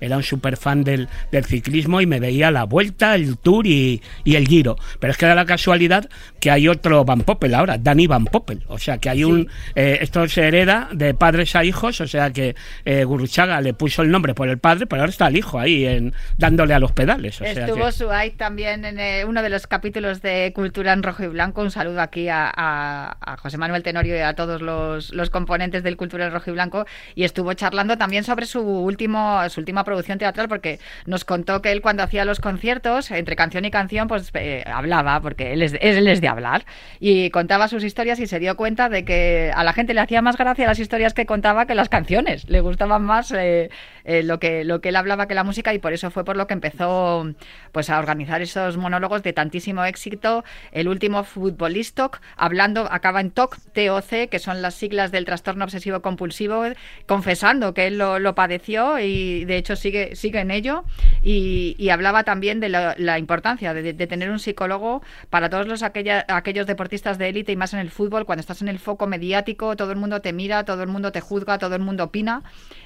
era 0.00 0.16
un 0.16 0.22
super 0.22 0.56
fan 0.56 0.84
del, 0.84 1.08
ciclismo 1.44 2.00
y 2.00 2.06
me 2.06 2.20
veía 2.20 2.50
la 2.50 2.64
vuelta, 2.64 3.14
el 3.14 3.38
tour 3.38 3.66
y, 3.66 4.02
el 4.24 4.46
giro. 4.46 4.76
Pero 4.98 5.12
es 5.12 5.16
que 5.16 5.26
da 5.26 5.34
la 5.34 5.46
casualidad 5.46 6.10
que 6.40 6.50
hay 6.50 6.68
otro 6.68 7.04
Van 7.04 7.20
Poppel 7.20 7.54
ahora, 7.54 7.78
Danny 7.78 8.06
Van 8.06 8.24
Poppel. 8.24 8.64
O 8.66 8.78
sea 8.78 8.98
que 8.98 9.08
hay 9.08 9.24
un. 9.24 9.48
Eh, 9.74 9.98
esto 10.02 10.28
se 10.28 10.42
hereda 10.42 10.88
de 10.92 11.14
padres 11.14 11.54
a 11.54 11.64
hijos, 11.64 12.00
o 12.00 12.08
sea 12.08 12.32
que 12.32 12.56
eh, 12.84 13.04
Guruchaga 13.04 13.60
le 13.60 13.72
puso 13.72 14.02
el 14.02 14.10
nombre 14.10 14.34
por 14.34 14.48
el 14.48 14.58
padre, 14.58 14.86
pero 14.86 15.02
ahora 15.02 15.10
está 15.10 15.28
el 15.28 15.36
hijo 15.36 15.58
ahí 15.58 15.86
en, 15.86 16.12
dándole 16.36 16.74
a 16.74 16.80
los 16.80 16.92
pedales. 16.92 17.40
Estuvo 17.40 17.86
que... 17.86 18.30
también 18.30 18.84
en 18.84 18.98
eh, 18.98 19.24
uno 19.24 19.42
de 19.42 19.48
los 19.48 19.66
capítulos 19.66 20.22
de 20.22 20.52
Cultura 20.54 20.92
en 20.92 21.02
Rojo 21.02 21.22
y 21.22 21.28
Blanco. 21.28 21.62
Un 21.62 21.70
saludo 21.70 22.00
aquí 22.00 22.28
a, 22.28 22.52
a, 22.56 23.36
José 23.38 23.58
Manuel 23.58 23.82
Tenorio 23.82 24.16
y 24.16 24.20
a 24.20 24.34
todos 24.34 24.60
los, 24.62 25.30
componentes 25.30 25.82
del 25.82 25.96
Cultural 26.16 26.32
Rojo 26.32 26.50
y 26.50 26.52
Blanco 26.54 26.86
y 27.14 27.24
estuvo 27.24 27.52
charlando 27.52 27.98
también 27.98 28.24
sobre 28.24 28.46
su 28.46 28.60
último 28.60 29.46
su 29.50 29.60
última 29.60 29.84
producción 29.84 30.18
teatral 30.18 30.48
porque 30.48 30.78
nos 31.04 31.24
contó 31.24 31.60
que 31.60 31.72
él 31.72 31.82
cuando 31.82 32.02
hacía 32.02 32.24
los 32.24 32.40
conciertos 32.40 33.10
entre 33.10 33.36
canción 33.36 33.64
y 33.66 33.70
canción 33.70 34.08
pues 34.08 34.30
eh, 34.34 34.64
hablaba 34.66 35.20
porque 35.20 35.52
él 35.52 35.62
es, 35.62 35.74
él 35.80 36.06
de 36.06 36.28
hablar 36.28 36.64
y 37.00 37.30
contaba 37.30 37.68
sus 37.68 37.84
historias 37.84 38.18
y 38.20 38.26
se 38.26 38.38
dio 38.38 38.56
cuenta 38.56 38.88
de 38.88 39.04
que 39.04 39.52
a 39.54 39.64
la 39.64 39.72
gente 39.72 39.92
le 39.92 40.00
hacía 40.00 40.22
más 40.22 40.36
gracia 40.36 40.66
las 40.66 40.78
historias 40.78 41.12
que 41.12 41.26
contaba 41.26 41.66
que 41.66 41.74
las 41.74 41.88
canciones. 41.88 42.48
Le 42.48 42.60
gustaban 42.60 43.02
más 43.02 43.32
eh, 43.32 43.70
eh, 44.06 44.22
lo, 44.22 44.38
que, 44.38 44.64
lo 44.64 44.80
que 44.80 44.90
él 44.90 44.96
hablaba 44.96 45.26
que 45.26 45.34
la 45.34 45.42
música 45.42 45.74
y 45.74 45.80
por 45.80 45.92
eso 45.92 46.12
fue 46.12 46.24
por 46.24 46.36
lo 46.36 46.46
que 46.46 46.54
empezó 46.54 47.26
pues 47.72 47.90
a 47.90 47.98
organizar 47.98 48.40
esos 48.40 48.76
monólogos 48.76 49.24
de 49.24 49.32
tantísimo 49.32 49.84
éxito. 49.84 50.44
El 50.70 50.86
último 50.86 51.24
futbolistok, 51.24 52.20
hablando, 52.36 52.86
acaba 52.90 53.20
en 53.20 53.32
TOC, 53.32 53.58
TOC, 53.74 54.28
que 54.30 54.38
son 54.38 54.62
las 54.62 54.74
siglas 54.74 55.10
del 55.10 55.24
trastorno 55.24 55.64
obsesivo 55.64 56.02
compulsivo, 56.02 56.62
confesando 57.06 57.74
que 57.74 57.88
él 57.88 57.98
lo, 57.98 58.34
padeció 58.36 58.98
y 58.98 59.44
de 59.44 59.56
hecho 59.56 59.76
sigue, 59.76 60.14
sigue 60.14 60.40
en 60.40 60.50
ello 60.50 60.84
y, 61.22 61.88
hablaba 61.90 62.24
también 62.24 62.60
de 62.60 62.68
la, 62.68 63.18
importancia 63.18 63.74
de, 63.74 63.94
tener 63.94 64.30
un 64.30 64.38
psicólogo 64.38 65.02
para 65.30 65.48
todos 65.48 65.66
los 65.66 65.82
aquellos 65.82 66.66
deportistas 66.66 67.18
de 67.18 67.28
élite 67.30 67.52
y 67.52 67.56
más 67.56 67.72
en 67.72 67.80
el 67.80 67.90
fútbol, 67.90 68.26
cuando 68.26 68.40
estás 68.40 68.62
en 68.62 68.68
el 68.68 68.78
foco 68.78 69.06
mediático, 69.06 69.74
todo 69.76 69.90
el 69.90 69.96
mundo 69.96 70.20
te 70.20 70.32
mira, 70.32 70.64
todo 70.64 70.82
el 70.82 70.88
mundo 70.88 71.10
te 71.10 71.20
juzga, 71.20 71.58
todo 71.58 71.74
el 71.74 71.82
mundo 71.82 72.04
opina 72.04 72.42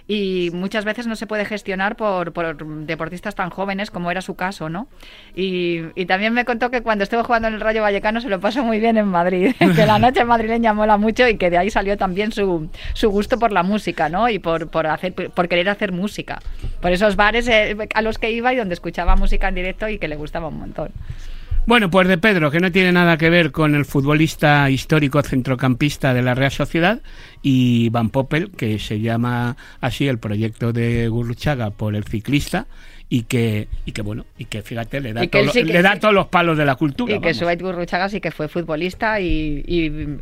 y 0.06 0.50
muchas 0.52 0.84
veces 0.84 1.06
no 1.10 1.16
se 1.16 1.26
puede 1.26 1.44
gestionar 1.44 1.96
por, 1.96 2.32
deportistas 2.86 3.34
tan 3.34 3.50
jóvenes 3.50 3.90
como 3.90 4.10
era 4.10 4.22
su 4.22 4.36
caso, 4.36 4.70
¿no? 4.70 4.88
Y, 5.34 5.82
también 6.06 6.32
me 6.32 6.44
contó 6.44 6.70
que 6.70 6.80
cuando 6.80 7.04
estuvo 7.04 7.22
jugando 7.22 7.48
en 7.48 7.54
el 7.54 7.60
Rayo 7.60 7.82
Vallecano 7.82 8.20
se 8.20 8.28
lo 8.28 8.40
pasó 8.40 8.64
muy 8.64 8.80
bien 8.80 8.96
en 8.96 9.06
Madrid, 9.06 9.54
que 9.76 9.86
la 9.86 9.98
noche 9.98 10.24
madrileña 10.24 10.72
mola 10.72 10.96
mucho 10.96 11.28
y 11.28 11.36
que 11.36 11.50
de 11.50 11.58
ahí 11.58 11.70
salió 11.70 11.96
también 11.96 12.32
su, 12.32 12.70
su 12.94 13.10
gusto 13.10 13.38
por 13.38 13.52
la 13.52 13.62
música, 13.62 14.08
¿no? 14.08 14.28
Y 14.28 14.38
por, 14.38 14.70
por, 14.70 14.86
hacer, 14.86 15.12
por 15.12 15.48
querer 15.48 15.68
hacer 15.68 15.92
música. 15.92 16.40
Por 16.80 16.92
esos 16.92 17.16
bares 17.16 17.46
eh, 17.48 17.76
a 17.94 18.02
los 18.02 18.18
que 18.18 18.30
iba 18.30 18.52
y 18.52 18.56
donde 18.56 18.74
escuchaba 18.74 19.16
música 19.16 19.48
en 19.48 19.54
directo 19.56 19.88
y 19.88 19.98
que 19.98 20.08
le 20.08 20.16
gustaba 20.16 20.48
un 20.48 20.58
montón. 20.58 20.90
Bueno, 21.70 21.88
pues 21.88 22.08
de 22.08 22.18
Pedro, 22.18 22.50
que 22.50 22.58
no 22.58 22.72
tiene 22.72 22.90
nada 22.90 23.16
que 23.16 23.30
ver 23.30 23.52
con 23.52 23.76
el 23.76 23.84
futbolista 23.84 24.68
histórico 24.70 25.22
centrocampista 25.22 26.12
de 26.12 26.20
la 26.20 26.34
Real 26.34 26.50
Sociedad, 26.50 27.00
y 27.42 27.90
Van 27.90 28.10
Poppel, 28.10 28.50
que 28.50 28.80
se 28.80 28.98
llama 28.98 29.56
así 29.80 30.08
el 30.08 30.18
proyecto 30.18 30.72
de 30.72 31.06
Gurruchaga 31.06 31.70
por 31.70 31.94
el 31.94 32.02
ciclista, 32.02 32.66
y 33.12 33.24
que, 33.24 33.66
y 33.84 33.90
que 33.90 34.02
bueno, 34.02 34.24
y 34.38 34.44
que 34.44 34.62
fíjate, 34.62 35.00
le 35.00 35.12
da, 35.12 35.22
le 35.22 35.82
da 35.82 35.98
todos 35.98 36.14
los 36.14 36.28
palos 36.28 36.56
de 36.56 36.64
la 36.64 36.76
cultura. 36.76 37.16
Y 37.16 37.20
que 37.20 37.34
Suet 37.34 37.60
Gurruchaga 37.60 38.08
sí 38.08 38.20
que 38.20 38.30
fue 38.30 38.46
futbolista 38.46 39.18
y, 39.18 39.64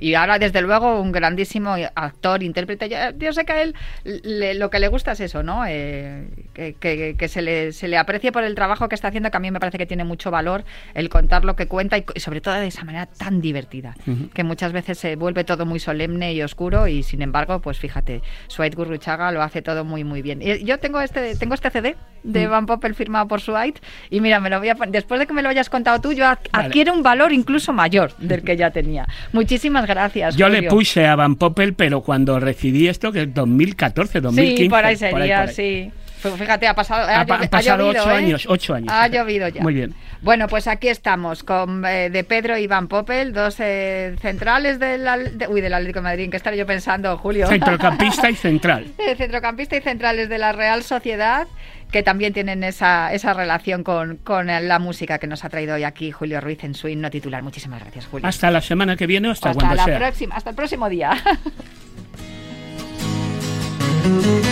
y, 0.00 0.14
ahora, 0.14 0.38
desde 0.38 0.62
luego, 0.62 0.98
un 0.98 1.12
grandísimo 1.12 1.76
actor, 1.94 2.42
intérprete. 2.42 2.88
Yo, 3.18 3.32
sé 3.34 3.44
que 3.44 3.52
a 3.52 3.62
él 3.62 3.74
lo 4.04 4.70
que 4.70 4.78
le 4.78 4.88
gusta 4.88 5.12
es 5.12 5.20
eso, 5.20 5.42
¿no? 5.42 5.66
Eh, 5.68 6.28
que, 6.54 7.14
que, 7.18 7.28
se, 7.28 7.42
le, 7.42 7.72
se 7.72 7.88
le 7.88 7.98
aprecie 7.98 8.32
por 8.32 8.42
el 8.42 8.54
trabajo 8.54 8.88
que 8.88 8.94
está 8.94 9.08
haciendo, 9.08 9.30
que 9.30 9.36
a 9.36 9.40
mí 9.40 9.50
me 9.50 9.60
parece 9.60 9.76
que 9.76 9.86
tiene 9.86 10.04
mucho 10.04 10.30
valor 10.30 10.64
el 10.94 11.10
contar 11.10 11.44
lo 11.44 11.56
que 11.56 11.68
cuenta 11.68 11.98
y, 11.98 12.04
sobre 12.16 12.40
todo 12.40 12.54
de 12.54 12.68
esa 12.68 12.84
manera 12.84 13.04
tan 13.04 13.42
divertida, 13.42 13.96
que 14.32 14.44
muchas 14.44 14.72
veces 14.72 14.98
se 14.98 15.16
vuelve 15.16 15.44
todo 15.44 15.66
muy 15.66 15.78
solemne 15.78 16.32
y 16.32 16.40
oscuro 16.40 16.88
y 16.88 17.02
sin 17.02 17.20
embargo, 17.20 17.60
pues 17.60 17.78
fíjate, 17.78 18.22
Suet 18.46 18.74
Gurruchaga 18.74 19.30
lo 19.30 19.42
hace 19.42 19.60
todo 19.60 19.84
muy, 19.84 20.04
muy 20.04 20.22
bien. 20.22 20.40
Yo 20.40 20.78
tengo 20.78 21.02
este, 21.02 21.36
tengo 21.36 21.52
este 21.52 21.68
CD 21.68 21.94
de 22.22 22.46
Van 22.46 22.64
Pop 22.64 22.77
el 22.86 22.94
firmado 22.94 23.26
por 23.26 23.40
Suite 23.40 23.80
y 24.10 24.20
mira, 24.20 24.40
me 24.40 24.50
lo 24.50 24.58
voy 24.58 24.68
a 24.68 24.76
después 24.88 25.20
de 25.20 25.26
que 25.26 25.32
me 25.32 25.42
lo 25.42 25.48
hayas 25.48 25.68
contado 25.68 26.00
tú, 26.00 26.12
yo 26.12 26.26
adquiero 26.52 26.92
un 26.92 27.02
valor 27.02 27.32
incluso 27.32 27.72
mayor 27.72 28.16
del 28.18 28.42
que 28.42 28.56
ya 28.56 28.70
tenía. 28.70 29.06
Muchísimas 29.32 29.86
gracias. 29.86 30.36
Yo 30.36 30.48
le 30.48 30.64
puse 30.64 31.06
a 31.06 31.16
Van 31.16 31.36
Poppel, 31.36 31.74
pero 31.74 32.00
cuando 32.00 32.38
recibí 32.40 32.88
esto, 32.88 33.12
que 33.12 33.22
es 33.22 33.34
2014, 33.34 34.20
2015. 34.20 34.62
Sí, 34.62 34.68
por 34.68 34.84
ahí 34.84 34.96
sería, 34.96 35.46
sí. 35.48 35.90
Pues 36.20 36.34
fíjate, 36.34 36.66
ha 36.66 36.74
pasado, 36.74 37.06
ha, 37.08 37.24
pasado 37.48 37.88
ocho 37.88 38.10
¿eh? 38.10 38.14
años, 38.14 38.46
ocho 38.48 38.74
años. 38.74 38.92
Ha 38.92 39.08
llovido 39.08 39.48
ya. 39.48 39.62
Muy 39.62 39.74
bien. 39.74 39.94
Bueno, 40.20 40.48
pues 40.48 40.66
aquí 40.66 40.88
estamos 40.88 41.44
con 41.44 41.84
eh, 41.84 42.10
de 42.10 42.24
Pedro 42.24 42.58
y 42.58 42.66
Van 42.66 42.88
Poppel, 42.88 43.32
dos 43.32 43.56
eh, 43.60 44.16
centrales 44.20 44.78
del 44.78 45.38
de, 45.38 45.48
uy, 45.48 45.60
del 45.60 45.74
Atlético 45.74 46.00
de 46.00 46.04
Madrid, 46.04 46.30
que 46.30 46.36
estaré 46.36 46.56
yo 46.56 46.66
pensando, 46.66 47.16
Julio. 47.18 47.46
Centrocampista 47.46 48.30
y 48.30 48.34
central. 48.34 48.86
Centrocampista 49.16 49.76
y 49.76 49.80
centrales 49.80 50.28
de 50.28 50.38
la 50.38 50.52
Real 50.52 50.82
Sociedad 50.82 51.46
que 51.90 52.02
también 52.02 52.34
tienen 52.34 52.64
esa, 52.64 53.14
esa 53.14 53.32
relación 53.32 53.82
con, 53.82 54.18
con, 54.18 54.48
la 54.48 54.78
música 54.78 55.18
que 55.18 55.26
nos 55.26 55.44
ha 55.44 55.48
traído 55.48 55.74
hoy 55.74 55.84
aquí 55.84 56.10
Julio 56.10 56.40
Ruiz 56.40 56.62
en 56.64 56.74
su 56.74 56.88
himno 56.88 57.10
titular. 57.10 57.42
Muchísimas 57.42 57.80
gracias, 57.80 58.06
Julio. 58.06 58.26
Hasta 58.26 58.50
la 58.50 58.60
semana 58.60 58.94
que 58.94 59.06
viene 59.06 59.28
o 59.28 59.32
hasta, 59.32 59.50
hasta 59.50 59.74
la 59.74 59.98
Próxima, 59.98 60.36
hasta 60.36 60.50
el 60.50 60.56
próximo 60.56 60.88
día. 60.90 61.12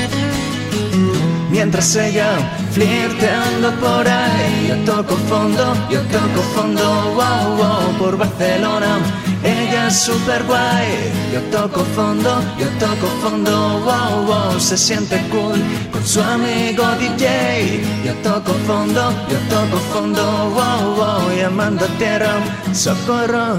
Mientras 1.56 1.96
ella 1.96 2.36
flirteando 2.70 3.70
por 3.80 4.06
ahí, 4.06 4.66
yo 4.68 4.76
toco 4.84 5.16
fondo, 5.16 5.72
yo 5.88 6.02
toco 6.02 6.42
fondo, 6.54 7.14
wow, 7.14 7.56
wow, 7.56 7.98
por 7.98 8.18
Barcelona. 8.18 8.98
Ella 9.42 9.86
es 9.86 9.98
super 10.00 10.42
guay, 10.44 10.86
yo 11.32 11.40
toco 11.50 11.82
fondo, 11.96 12.42
yo 12.58 12.68
toco 12.78 13.06
fondo, 13.22 13.80
wow, 13.86 14.26
wow, 14.26 14.60
se 14.60 14.76
siente 14.76 15.16
cool 15.30 15.58
con 15.90 16.06
su 16.06 16.20
amigo 16.20 16.84
DJ. 17.00 17.80
Yo 18.04 18.12
toco 18.22 18.52
fondo, 18.66 19.10
yo 19.30 19.38
toco 19.48 19.78
fondo, 19.94 20.50
wow, 20.50 20.94
wow, 20.94 21.34
llamando 21.34 21.86
a 21.86 21.88
tierra, 21.96 22.34
socorro, 22.74 23.56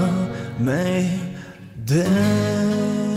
me 0.60 1.18
de. 1.84 3.07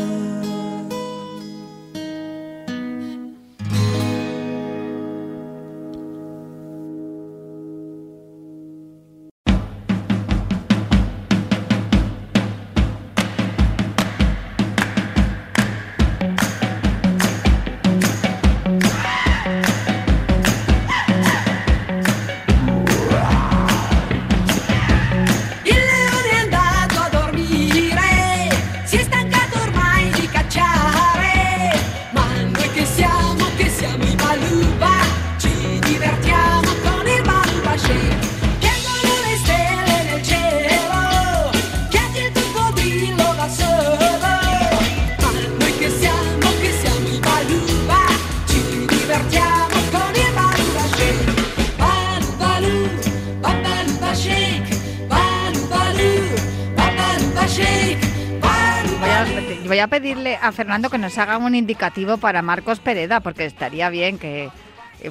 A 59.82 59.88
pedirle 59.88 60.38
a 60.42 60.52
Fernando 60.52 60.90
que 60.90 60.98
nos 60.98 61.18
haga 61.18 61.38
un 61.38 61.56
indicativo 61.56 62.18
para 62.18 62.42
Marcos 62.42 62.80
Pereda, 62.80 63.20
porque 63.20 63.46
estaría 63.46 63.90
bien 63.90 64.18
que... 64.18 64.50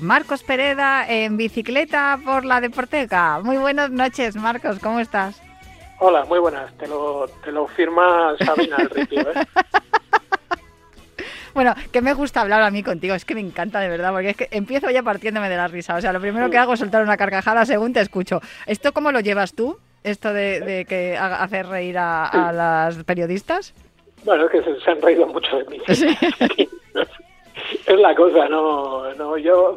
Marcos 0.00 0.44
Pereda 0.44 1.04
en 1.08 1.36
bicicleta 1.36 2.18
por 2.24 2.44
la 2.44 2.60
Deporteca. 2.60 3.40
Muy 3.42 3.56
buenas 3.56 3.90
noches, 3.90 4.36
Marcos, 4.36 4.78
¿cómo 4.78 5.00
estás? 5.00 5.42
Hola, 5.98 6.24
muy 6.24 6.38
buenas. 6.38 6.72
Te 6.78 6.86
lo, 6.86 7.26
te 7.44 7.50
lo 7.50 7.66
firma 7.66 8.34
Sabina 8.38 8.76
el 8.78 8.90
ritmo, 8.90 9.20
¿eh? 9.20 9.46
Bueno, 11.52 11.74
que 11.90 12.00
me 12.00 12.14
gusta 12.14 12.40
hablar 12.40 12.62
a 12.62 12.70
mí 12.70 12.84
contigo, 12.84 13.14
es 13.14 13.24
que 13.24 13.34
me 13.34 13.40
encanta 13.40 13.80
de 13.80 13.88
verdad, 13.88 14.12
porque 14.12 14.30
es 14.30 14.36
que 14.36 14.48
empiezo 14.52 14.88
ya 14.90 15.02
partiéndome 15.02 15.48
de 15.48 15.56
la 15.56 15.66
risa. 15.66 15.96
O 15.96 16.00
sea, 16.00 16.12
lo 16.12 16.20
primero 16.20 16.48
que 16.48 16.56
hago 16.56 16.74
es 16.74 16.78
soltar 16.78 17.02
una 17.02 17.16
carcajada 17.16 17.66
según 17.66 17.92
te 17.92 18.00
escucho. 18.00 18.40
¿Esto 18.66 18.92
cómo 18.92 19.10
lo 19.10 19.18
llevas 19.18 19.54
tú? 19.54 19.76
¿Esto 20.04 20.32
de, 20.32 20.86
que 20.88 21.18
hacer 21.18 21.66
reír 21.66 21.98
a, 21.98 22.26
a 22.26 22.52
las 22.52 23.02
periodistas? 23.04 23.74
Bueno, 24.24 24.46
es 24.46 24.50
que 24.50 24.62
se, 24.80 24.90
han 24.90 25.02
reído 25.02 25.26
mucho 25.26 25.58
de 25.58 25.64
mí. 25.64 25.78
es 25.86 26.00
la 27.98 28.14
cosa, 28.14 28.48
no, 28.48 29.12
no, 29.14 29.36
yo 29.38 29.76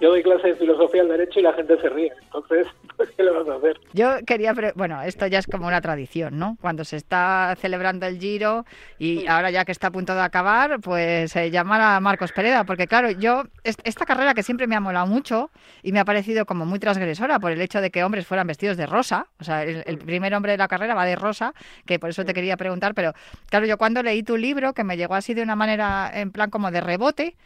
yo 0.00 0.10
doy 0.10 0.22
clase 0.22 0.48
de 0.48 0.56
filosofía 0.56 1.02
al 1.02 1.08
derecho 1.08 1.40
y 1.40 1.42
la 1.42 1.52
gente 1.52 1.80
se 1.80 1.88
ríe. 1.88 2.12
Entonces, 2.24 2.66
pues, 2.96 3.10
¿qué 3.16 3.22
le 3.22 3.30
vas 3.30 3.48
a 3.48 3.56
hacer? 3.56 3.80
Yo 3.92 4.16
quería, 4.26 4.54
bueno, 4.74 5.02
esto 5.02 5.26
ya 5.26 5.38
es 5.38 5.46
como 5.46 5.66
una 5.66 5.80
tradición, 5.80 6.38
¿no? 6.38 6.56
Cuando 6.60 6.84
se 6.84 6.96
está 6.96 7.56
celebrando 7.60 8.06
el 8.06 8.18
Giro 8.18 8.64
y 8.98 9.26
ahora 9.26 9.50
ya 9.50 9.64
que 9.64 9.72
está 9.72 9.88
a 9.88 9.90
punto 9.90 10.14
de 10.14 10.20
acabar, 10.20 10.80
pues 10.80 11.34
eh, 11.36 11.50
llamar 11.50 11.80
a 11.80 12.00
Marcos 12.00 12.32
Pereda, 12.32 12.64
porque 12.64 12.86
claro, 12.86 13.10
yo, 13.10 13.44
esta 13.62 14.04
carrera 14.04 14.34
que 14.34 14.42
siempre 14.42 14.66
me 14.66 14.76
ha 14.76 14.80
molado 14.80 15.06
mucho 15.06 15.50
y 15.82 15.92
me 15.92 16.00
ha 16.00 16.04
parecido 16.04 16.46
como 16.46 16.66
muy 16.66 16.78
transgresora 16.78 17.38
por 17.38 17.52
el 17.52 17.60
hecho 17.60 17.80
de 17.80 17.90
que 17.90 18.04
hombres 18.04 18.26
fueran 18.26 18.46
vestidos 18.46 18.76
de 18.76 18.86
rosa, 18.86 19.28
o 19.40 19.44
sea, 19.44 19.62
el, 19.64 19.98
primer 19.98 20.34
hombre 20.34 20.52
de 20.52 20.58
la 20.58 20.68
carrera 20.68 20.94
va 20.94 21.04
de 21.04 21.16
rosa, 21.16 21.54
que 21.86 21.98
por 21.98 22.10
eso 22.10 22.24
te 22.24 22.34
quería 22.34 22.56
preguntar, 22.56 22.94
pero 22.94 23.12
claro, 23.48 23.66
yo 23.66 23.78
cuando 23.78 24.02
leí 24.02 24.22
tu 24.22 24.36
libro, 24.36 24.74
que 24.74 24.84
me 24.84 24.96
llegó 24.96 25.14
así 25.14 25.34
de 25.34 25.42
una 25.42 25.56
manera 25.56 26.10
en 26.12 26.30
plan 26.30 26.50
como 26.50 26.70
de 26.70 26.80
rebote, 26.80 27.36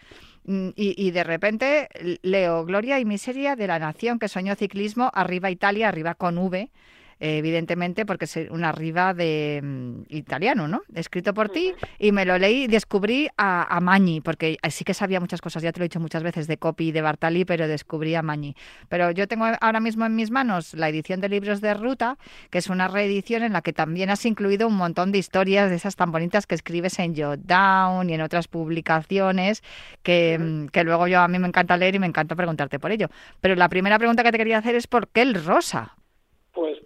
Mm, 0.49 0.71
y, 0.76 1.11
de 1.11 1.25
repente 1.25 1.90
leo 2.23 2.64
Gloria 2.64 2.99
y 2.99 3.05
miseria 3.05 3.55
de 3.55 3.67
la 3.67 3.78
nación 3.78 4.19
que 4.19 4.28
soñó 4.28 4.55
ciclismo, 4.55 5.11
arriba 5.12 5.50
Italia, 5.50 5.88
arriba 5.88 6.14
con 6.14 6.38
V. 6.38 6.71
evidentemente, 7.21 8.07
porque 8.07 8.25
es 8.25 8.37
una 8.51 8.73
riva 8.73 9.15
de 9.15 9.61
mm, 9.63 10.03
italiano, 10.09 10.69
¿no? 10.69 10.83
Escrito 10.95 11.35
por 11.35 11.49
ti, 11.49 11.75
y 11.99 12.13
me 12.13 12.25
lo 12.25 12.39
leí 12.39 12.65
y 12.65 12.67
descubrí 12.67 13.29
a, 13.37 13.77
a 13.77 13.81
Magni, 13.81 14.21
porque 14.21 14.57
sí 14.71 14.85
que 14.85 14.95
sabía 14.95 15.21
muchas 15.21 15.41
cosas, 15.41 15.63
ya 15.63 15.73
te 15.73 15.81
lo 15.81 15.85
he 15.85 15.89
dicho 15.89 16.01
muchas 16.01 16.23
veces, 16.23 16.47
de 16.47 16.57
Copy 16.57 16.89
y 16.89 16.93
de 16.93 17.03
Bartali, 17.03 17.45
pero 17.45 17.69
descubrí 17.69 18.15
a 18.15 18.23
Magni. 18.23 18.55
Pero 18.89 19.11
yo 19.11 19.29
tengo 19.29 19.47
ahora 19.61 19.81
mismo 19.81 20.07
en 20.07 20.15
mis 20.17 20.31
manos 20.31 20.75
la 20.75 20.89
edición 20.89 21.21
de 21.21 21.29
libros 21.29 21.61
de 21.61 21.75
ruta, 21.75 22.19
que 22.51 22.59
es 22.59 22.69
una 22.69 22.89
reedición 22.89 23.43
en 23.43 23.53
la 23.53 23.63
que 23.63 23.73
también 23.73 24.11
has 24.11 24.25
incluido 24.25 24.67
un 24.67 24.77
montón 24.77 25.13
de 25.13 25.19
historias 25.19 25.71
de 25.71 25.77
esas 25.77 25.97
tan 25.97 26.13
bonitas 26.13 26.47
que 26.47 26.55
escribes 26.55 26.99
en 26.99 27.15
Down 27.15 28.11
y 28.11 28.15
en 28.15 28.21
otras 28.21 28.49
publicaciones, 28.49 29.63
que, 30.03 30.39
mm, 30.39 30.69
que 30.69 30.85
luego 30.85 31.09
yo 31.09 31.21
a 31.21 31.29
mí 31.29 31.39
me 31.39 31.49
encanta 31.49 31.77
leer 31.77 31.95
y 31.95 31.99
me 31.99 32.07
encanta 32.07 32.35
preguntarte 32.35 32.79
por 32.79 32.93
ello. 32.93 33.09
Pero 33.41 33.55
la 33.55 33.69
primera 33.69 33.99
pregunta 33.99 34.23
que 34.23 34.33
te 34.33 34.39
quería 34.39 34.59
hacer 34.59 34.75
es 34.75 34.87
¿por 34.87 35.09
qué 35.09 35.23
el 35.23 35.45
rosa? 35.45 35.98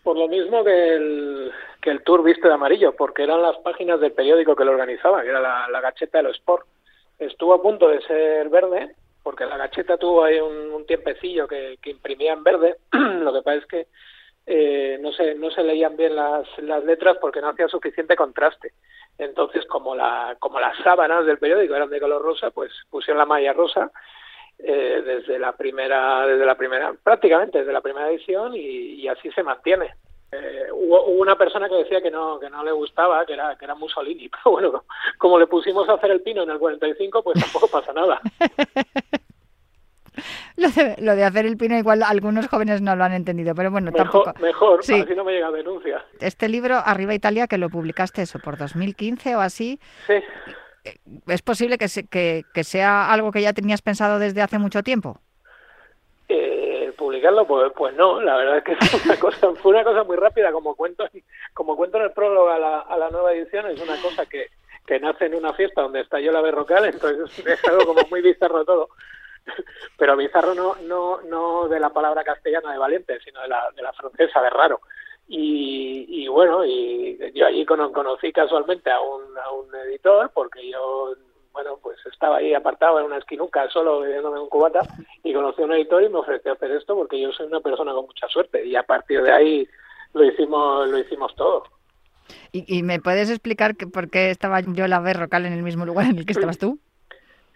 Por 0.03 0.19
lo 0.19 0.27
mismo 0.27 0.65
que 0.65 0.95
el, 0.95 1.53
que 1.81 1.91
el 1.91 2.03
Tour 2.03 2.25
viste 2.25 2.49
de 2.49 2.55
amarillo, 2.55 2.95
porque 2.97 3.23
eran 3.23 3.41
las 3.41 3.57
páginas 3.59 4.01
del 4.01 4.13
periódico 4.13 4.57
que 4.57 4.65
lo 4.65 4.73
organizaba, 4.73 5.23
que 5.23 5.29
era 5.29 5.41
la, 5.41 5.69
la 5.69 5.81
Gacheta 5.81 6.19
de 6.19 6.25
los 6.25 6.37
Sport. 6.37 6.67
Estuvo 7.19 7.55
a 7.55 7.63
punto 7.63 7.89
de 7.89 8.03
ser 8.03 8.49
verde, 8.49 8.97
porque 9.23 9.47
la 9.47 9.57
Gacheta 9.57 9.97
tuvo 9.97 10.25
ahí 10.25 10.41
un, 10.41 10.73
un 10.73 10.87
tiempecillo 10.87 11.47
que, 11.47 11.79
que, 11.81 11.91
imprimía 11.91 12.33
en 12.33 12.43
verde. 12.43 12.77
lo 12.93 13.33
que 13.33 13.43
pasa 13.43 13.59
es 13.59 13.67
que 13.67 13.87
eh, 14.47 14.99
no, 15.01 15.13
se, 15.13 15.37
no 15.37 15.51
se 15.51 15.63
leían 15.63 15.97
bien 15.97 16.17
las, 16.17 16.47
las 16.59 16.85
letras 16.85 17.19
porque 17.21 17.41
no 17.41 17.51
hacía 17.51 17.69
suficiente 17.69 18.17
contraste. 18.17 18.73
Entonces, 19.19 19.65
como, 19.67 19.95
la, 19.95 20.37
como 20.41 20.59
las 20.59 20.77
sábanas 20.83 21.27
del 21.27 21.39
periódico 21.39 21.77
eran 21.77 21.91
de 21.91 22.01
color 22.01 22.23
rosa, 22.23 22.51
pues 22.51 22.73
pusieron 22.91 23.19
la 23.19 23.27
malla 23.27 23.53
rosa 23.53 23.93
eh, 24.65 25.03
desde 25.05 25.39
la 25.39 25.53
primera, 25.53 26.27
desde 26.27 26.47
la 26.47 26.55
primera, 26.55 26.95
prácticamente 27.03 27.59
desde 27.59 27.73
la 27.73 27.81
primera 27.81 28.09
edición 28.09 28.55
y, 28.55 28.61
y 28.61 29.09
así 29.09 29.31
se 29.33 29.43
mantiene. 29.43 29.95
Eh, 30.31 30.69
hubo, 30.73 31.05
hubo, 31.05 31.21
una 31.21 31.37
persona 31.37 31.69
que 31.69 31.75
decía 31.75 32.01
que 32.01 32.11
no 32.11 32.41
que 32.41 32.49
no 32.49 32.65
le 32.65 32.73
gustaba, 32.73 33.27
que 33.27 33.35
era 33.35 33.57
que 33.57 33.65
era 33.67 33.75
Mussolini, 33.75 34.29
pero 34.31 34.53
bueno, 34.53 34.85
como 35.19 35.39
le 35.39 35.47
pusimos 35.47 35.89
a 35.89 35.95
hacer 35.95 36.11
el 36.11 36.23
pino 36.23 36.43
en 36.43 36.51
el 36.51 36.59
45, 36.59 37.23
pues 37.23 37.41
tampoco 37.41 37.69
pasa 37.69 37.93
nada. 37.93 38.21
Lo 40.57 40.69
de, 40.69 40.97
lo 40.99 41.17
de, 41.17 41.25
hacer 41.25 41.47
el 41.47 41.57
pino 41.57 41.77
igual 41.77 42.03
algunos 42.03 42.47
jóvenes 42.47 42.83
no 42.83 42.95
lo 42.95 43.03
han 43.03 43.15
entendido, 43.15 43.55
pero 43.55 43.71
bueno, 43.71 43.91
mejor, 43.91 44.25
tampoco. 44.25 44.35
Mejor, 44.41 44.85
sí. 44.85 45.01
así 45.01 45.15
no 45.15 45.25
me 45.25 45.33
llega 45.33 45.51
denuncia. 45.51 46.05
Este 46.21 46.49
libro, 46.49 46.77
Arriba 46.85 47.15
Italia, 47.15 47.47
que 47.47 47.57
lo 47.57 47.71
publicaste 47.71 48.21
eso 48.21 48.39
por 48.39 48.59
2015 48.59 49.37
o 49.37 49.41
así. 49.41 49.81
Sí. 50.07 50.15
¿Es 51.27 51.43
posible 51.43 51.79
que, 51.79 51.89
se, 51.89 52.07
que, 52.07 52.65
sea 52.65 53.13
algo 53.13 53.31
que 53.31 53.43
ya 53.43 53.53
tenías 53.53 53.83
pensado 53.83 54.19
desde 54.19 54.43
hace 54.43 54.59
mucho 54.59 54.83
tiempo? 54.83 55.21
Eh, 56.29 56.93
publicarlo 56.97 57.47
pues, 57.47 57.73
pues 57.77 57.95
no 57.95 58.21
la 58.21 58.37
verdad 58.37 58.59
es 58.59 58.65
que 58.65 58.77
fue 58.87 59.01
una 59.05 59.21
cosa 59.21 59.55
fue 59.55 59.73
una 59.73 59.85
cosa 59.85 60.05
muy 60.05 60.17
rápida 60.17 60.51
como 60.51 60.75
cuento 60.75 61.05
como 61.53 61.77
cuento 61.77 61.99
en 61.99 62.05
el 62.05 62.13
prólogo 62.13 62.49
a 62.49 62.59
la, 62.59 62.81
a 62.81 62.97
la 62.97 63.11
nueva 63.11 63.33
edición 63.33 63.67
es 63.67 63.81
una 63.83 64.01
cosa 64.01 64.25
que, 64.27 64.47
que 64.87 64.99
nace 64.99 65.27
en 65.27 65.35
una 65.35 65.53
fiesta 65.53 65.83
donde 65.83 66.01
estalló 66.01 66.33
la 66.33 66.41
berrocal 66.41 66.87
entonces 66.87 67.39
es 67.47 67.65
algo 67.69 67.87
como 67.87 68.09
muy 68.09 68.23
bizarro 68.23 68.65
todo 68.65 68.89
pero 69.99 70.17
bizarro 70.17 70.55
no 70.55 70.77
no 70.83 71.21
no 71.23 71.69
de 71.69 71.81
la 71.81 71.91
palabra 71.91 72.25
castellana 72.25 72.73
de 72.73 72.79
valiente 72.79 73.19
sino 73.25 73.43
de 73.43 73.49
la 73.49 73.71
de 73.77 73.83
la 73.83 73.93
francesa 73.93 74.41
de 74.41 74.51
raro 74.51 74.81
y, 75.35 76.05
y 76.25 76.29
bueno 76.29 76.63
y 76.63 77.19
yo 77.35 77.47
allí 77.47 77.65
conocí 77.65 78.31
casualmente 78.33 78.91
a 78.91 79.01
un 79.01 79.23
a 79.39 79.51
un 79.51 79.75
editor 79.87 80.31
porque 80.35 80.69
yo 80.69 81.15
bueno, 81.55 81.79
pues 81.83 81.99
estaba 82.11 82.39
ahí 82.39 82.55
apartado 82.55 82.99
en 82.99 83.07
una 83.07 83.19
esquinuca 83.19 83.69
solo 83.71 84.01
bebiéndome 84.01 84.41
un 84.41 84.49
cubata 84.49 84.81
y 85.23 85.33
conocí 85.33 85.63
a 85.63 85.65
un 85.65 85.73
editor 85.73 86.03
y 86.03 86.09
me 86.09 86.19
ofreció 86.19 86.53
hacer 86.53 86.71
esto 86.73 86.95
porque 86.95 87.21
yo 87.21 87.33
soy 87.33 87.47
una 87.47 87.61
persona 87.61 87.93
con 87.93 88.07
mucha 88.07 88.27
suerte 88.29 88.65
y 88.65 88.77
a 88.77 88.83
partir 88.83 89.23
de 89.23 89.33
ahí 89.33 89.69
lo 90.13 90.25
hicimos 90.25 90.89
lo 90.89 90.99
hicimos 90.99 91.35
todo. 91.35 91.65
¿Y, 92.53 92.83
me 92.83 93.01
puedes 93.01 93.31
explicar 93.31 93.77
que, 93.77 93.87
por 93.87 94.09
qué 94.11 94.31
estaba 94.31 94.61
yo 94.61 94.87
la 94.87 95.01
Berrocal 95.01 95.47
en 95.47 95.53
el 95.55 95.63
mismo 95.63 95.85
lugar 95.85 96.07
en 96.07 96.19
el 96.19 96.27
que 96.27 96.33
estabas 96.33 96.59
tú? 96.59 96.79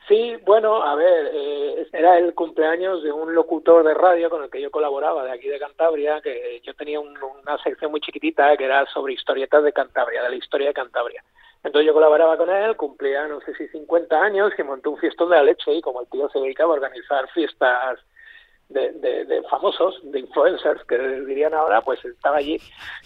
Sí, 0.08 0.36
bueno, 0.44 0.84
a 0.84 0.94
ver, 0.94 1.30
eh, 1.32 1.88
era 1.92 2.16
el 2.18 2.32
cumpleaños 2.32 3.02
de 3.02 3.10
un 3.10 3.34
locutor 3.34 3.84
de 3.84 3.92
radio 3.92 4.30
con 4.30 4.44
el 4.44 4.50
que 4.50 4.60
yo 4.60 4.70
colaboraba 4.70 5.25
de 5.25 5.32
aquí 5.32 5.48
de 5.48 5.58
Cantabria, 5.58 6.20
que 6.20 6.60
yo 6.64 6.75
tenía 6.75 7.00
un, 7.00 7.18
una 7.20 7.58
sección 7.64 7.90
muy 7.90 8.00
chiquitita 8.00 8.56
que 8.56 8.66
era 8.66 8.86
sobre 8.86 9.14
historietas 9.14 9.64
de 9.64 9.72
Cantabria, 9.72 10.22
de 10.22 10.30
la 10.30 10.36
historia 10.36 10.68
de 10.68 10.75
Cantabria. 10.75 11.25
Entonces 11.64 11.88
yo 11.88 11.94
colaboraba 11.94 12.36
con 12.36 12.48
él, 12.48 12.76
cumplía 12.76 13.26
no 13.26 13.40
sé 13.40 13.52
si 13.56 13.66
50 13.66 14.22
años 14.22 14.52
y 14.56 14.62
montó 14.62 14.92
un 14.92 14.98
fiestón 14.98 15.30
de 15.30 15.36
la 15.36 15.42
leche 15.42 15.75
y 15.75 15.82
como 15.82 16.00
el 16.00 16.06
tío 16.06 16.28
se 16.28 16.38
dedicaba 16.38 16.70
a 16.70 16.76
organizar 16.76 17.28
fiestas 17.30 17.98
de, 18.68 18.92
de, 18.92 19.25
de, 19.25 19.42
famosos, 19.44 20.00
de 20.04 20.20
influencers, 20.20 20.85
que 20.85 20.98
dirían 20.98 21.54
ahora, 21.54 21.81
pues 21.81 22.04
estaba 22.04 22.37
allí. 22.37 22.61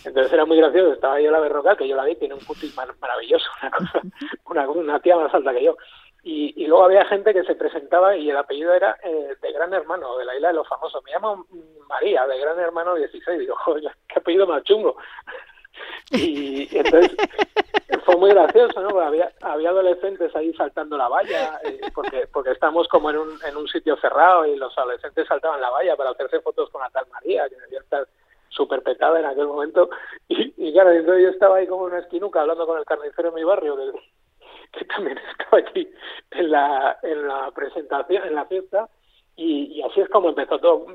Entonces 0.04 0.32
era 0.32 0.44
muy 0.44 0.58
gracioso, 0.58 0.92
estaba 0.92 1.20
yo 1.20 1.30
la 1.30 1.40
berroca, 1.40 1.76
que 1.76 1.88
yo 1.88 1.96
la 1.96 2.04
vi, 2.04 2.16
tiene 2.16 2.34
un 2.34 2.40
putis 2.40 2.76
maravilloso, 2.76 3.46
una 4.46 4.66
cosa, 4.66 4.78
una 4.78 5.00
tía 5.00 5.16
más 5.16 5.32
alta 5.32 5.54
que 5.54 5.64
yo. 5.64 5.76
Y, 6.22 6.52
y 6.62 6.66
luego 6.66 6.84
había 6.84 7.04
gente 7.06 7.32
que 7.32 7.44
se 7.44 7.54
presentaba 7.54 8.14
y 8.16 8.28
el 8.28 8.36
apellido 8.36 8.74
era 8.74 8.98
eh, 9.02 9.34
de 9.40 9.52
Gran 9.52 9.72
Hermano, 9.72 10.18
de 10.18 10.24
la 10.26 10.36
isla 10.36 10.48
de 10.48 10.54
los 10.54 10.68
famosos. 10.68 11.02
Me 11.04 11.12
llamo 11.12 11.46
María, 11.88 12.26
de 12.26 12.38
Gran 12.38 12.58
Hermano 12.58 12.94
16. 12.94 13.38
Digo, 13.38 13.56
joder, 13.56 13.84
qué 14.08 14.18
apellido 14.18 14.46
más 14.46 14.62
chungo. 14.64 14.96
Y, 16.10 16.68
entonces 16.76 17.16
fue 18.04 18.16
muy 18.16 18.30
gracioso, 18.30 18.80
¿no? 18.80 19.00
Había, 19.00 19.32
había 19.40 19.70
adolescentes 19.70 20.34
ahí 20.34 20.52
saltando 20.54 20.98
la 20.98 21.08
valla, 21.08 21.60
eh, 21.64 21.80
porque 21.94 22.26
porque 22.32 22.50
estamos 22.50 22.88
como 22.88 23.10
en 23.10 23.18
un, 23.18 23.38
en 23.46 23.56
un 23.56 23.68
sitio 23.68 23.96
cerrado 23.96 24.44
y 24.44 24.56
los 24.56 24.76
adolescentes 24.76 25.26
saltaban 25.28 25.60
la 25.60 25.70
valla 25.70 25.96
para 25.96 26.10
hacerse 26.10 26.40
fotos 26.40 26.68
con 26.70 26.82
la 26.82 26.90
tal 26.90 27.06
María, 27.12 27.48
que 27.48 27.56
debía 27.56 27.80
estar 27.80 28.06
súper 28.48 28.82
petada 28.82 29.20
en 29.20 29.26
aquel 29.26 29.46
momento. 29.46 29.88
Y, 30.28 30.52
y 30.56 30.72
claro, 30.72 30.90
entonces 30.90 31.24
yo 31.24 31.30
estaba 31.30 31.56
ahí 31.56 31.66
como 31.66 31.86
en 31.86 31.94
una 31.94 32.02
esquinuca 32.02 32.40
hablando 32.42 32.66
con 32.66 32.78
el 32.78 32.84
carnicero 32.84 33.30
de 33.30 33.36
mi 33.36 33.44
barrio, 33.44 33.76
que 34.72 34.84
también 34.86 35.18
estaba 35.38 35.62
allí 35.66 35.88
en 36.32 36.50
la, 36.50 36.98
en 37.02 37.26
la 37.26 37.50
presentación, 37.52 38.26
en 38.26 38.34
la 38.34 38.44
fiesta, 38.46 38.88
y, 39.36 39.78
y, 39.78 39.82
así 39.82 40.00
es 40.00 40.08
como 40.10 40.28
empezó 40.28 40.58
todo. 40.58 40.86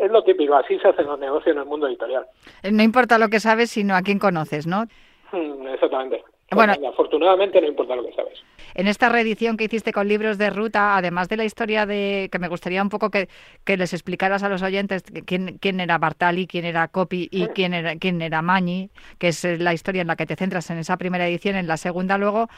Es 0.00 0.10
lo 0.10 0.24
típico, 0.24 0.54
así 0.54 0.78
se 0.78 0.88
hacen 0.88 1.06
los 1.06 1.18
negocios 1.18 1.54
en 1.54 1.62
el 1.62 1.68
mundo 1.68 1.86
editorial. 1.86 2.26
No 2.72 2.82
importa 2.82 3.18
lo 3.18 3.28
que 3.28 3.40
sabes, 3.40 3.70
sino 3.70 3.94
a 3.94 4.02
quién 4.02 4.18
conoces, 4.18 4.66
¿no? 4.66 4.84
Exactamente. 5.32 6.24
Bueno, 6.50 6.74
afortunadamente 6.88 7.60
no 7.60 7.66
importa 7.66 7.96
lo 7.96 8.06
que 8.06 8.12
sabes. 8.12 8.38
En 8.74 8.86
esta 8.86 9.08
reedición 9.08 9.56
que 9.56 9.64
hiciste 9.64 9.92
con 9.92 10.06
libros 10.06 10.38
de 10.38 10.50
ruta, 10.50 10.96
además 10.96 11.28
de 11.28 11.36
la 11.36 11.44
historia 11.44 11.86
de 11.86 12.28
que 12.30 12.38
me 12.38 12.48
gustaría 12.48 12.82
un 12.82 12.88
poco 12.88 13.10
que, 13.10 13.28
que 13.64 13.76
les 13.76 13.92
explicaras 13.92 14.42
a 14.42 14.48
los 14.48 14.62
oyentes 14.62 15.02
quién, 15.24 15.58
quién 15.58 15.80
era 15.80 15.98
Bartali, 15.98 16.46
quién 16.46 16.64
era 16.64 16.86
Copy 16.88 17.28
y 17.32 17.48
quién 17.48 17.74
era 17.74 17.96
quién 17.96 18.22
era 18.22 18.42
Magni, 18.42 18.90
que 19.18 19.28
es 19.28 19.44
la 19.44 19.74
historia 19.74 20.02
en 20.02 20.08
la 20.08 20.16
que 20.16 20.26
te 20.26 20.36
centras 20.36 20.70
en 20.70 20.78
esa 20.78 20.96
primera 20.96 21.26
edición, 21.26 21.56
en 21.56 21.66
la 21.66 21.76
segunda 21.76 22.16
luego 22.16 22.48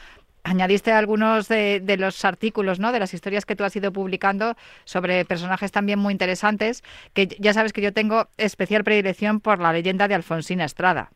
añadiste 0.43 0.91
algunos 0.91 1.47
de, 1.47 1.79
de, 1.79 1.97
los 1.97 2.23
artículos, 2.25 2.79
¿no? 2.79 2.91
De 2.91 2.99
las 2.99 3.13
historias 3.13 3.45
que 3.45 3.55
tú 3.55 3.63
has 3.63 3.75
ido 3.75 3.91
publicando 3.91 4.55
sobre 4.85 5.25
personajes 5.25 5.71
también 5.71 5.99
muy 5.99 6.11
interesantes, 6.11 6.83
que 7.13 7.27
ya 7.39 7.53
sabes 7.53 7.73
que 7.73 7.81
yo 7.81 7.93
tengo 7.93 8.27
especial 8.37 8.83
predilección 8.83 9.41
por 9.41 9.59
la 9.59 9.73
leyenda 9.73 10.07
de 10.07 10.15
Alfonsina 10.15 10.65
Estrada. 10.65 11.11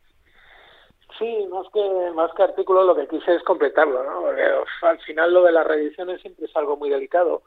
Sí, 1.19 1.47
más 1.51 1.67
que 1.71 2.11
más 2.15 2.31
que 2.33 2.43
artículos 2.43 2.85
lo 2.85 2.95
que 2.95 3.07
quise 3.07 3.35
es 3.35 3.43
completarlo, 3.43 4.03
¿no? 4.03 4.21
Porque 4.21 4.43
al 4.81 4.99
final 5.01 5.33
lo 5.33 5.43
de 5.43 5.51
las 5.51 5.67
reediciones 5.67 6.21
siempre 6.21 6.45
es 6.45 6.55
algo 6.55 6.75
muy 6.75 6.89
delicado 6.89 7.43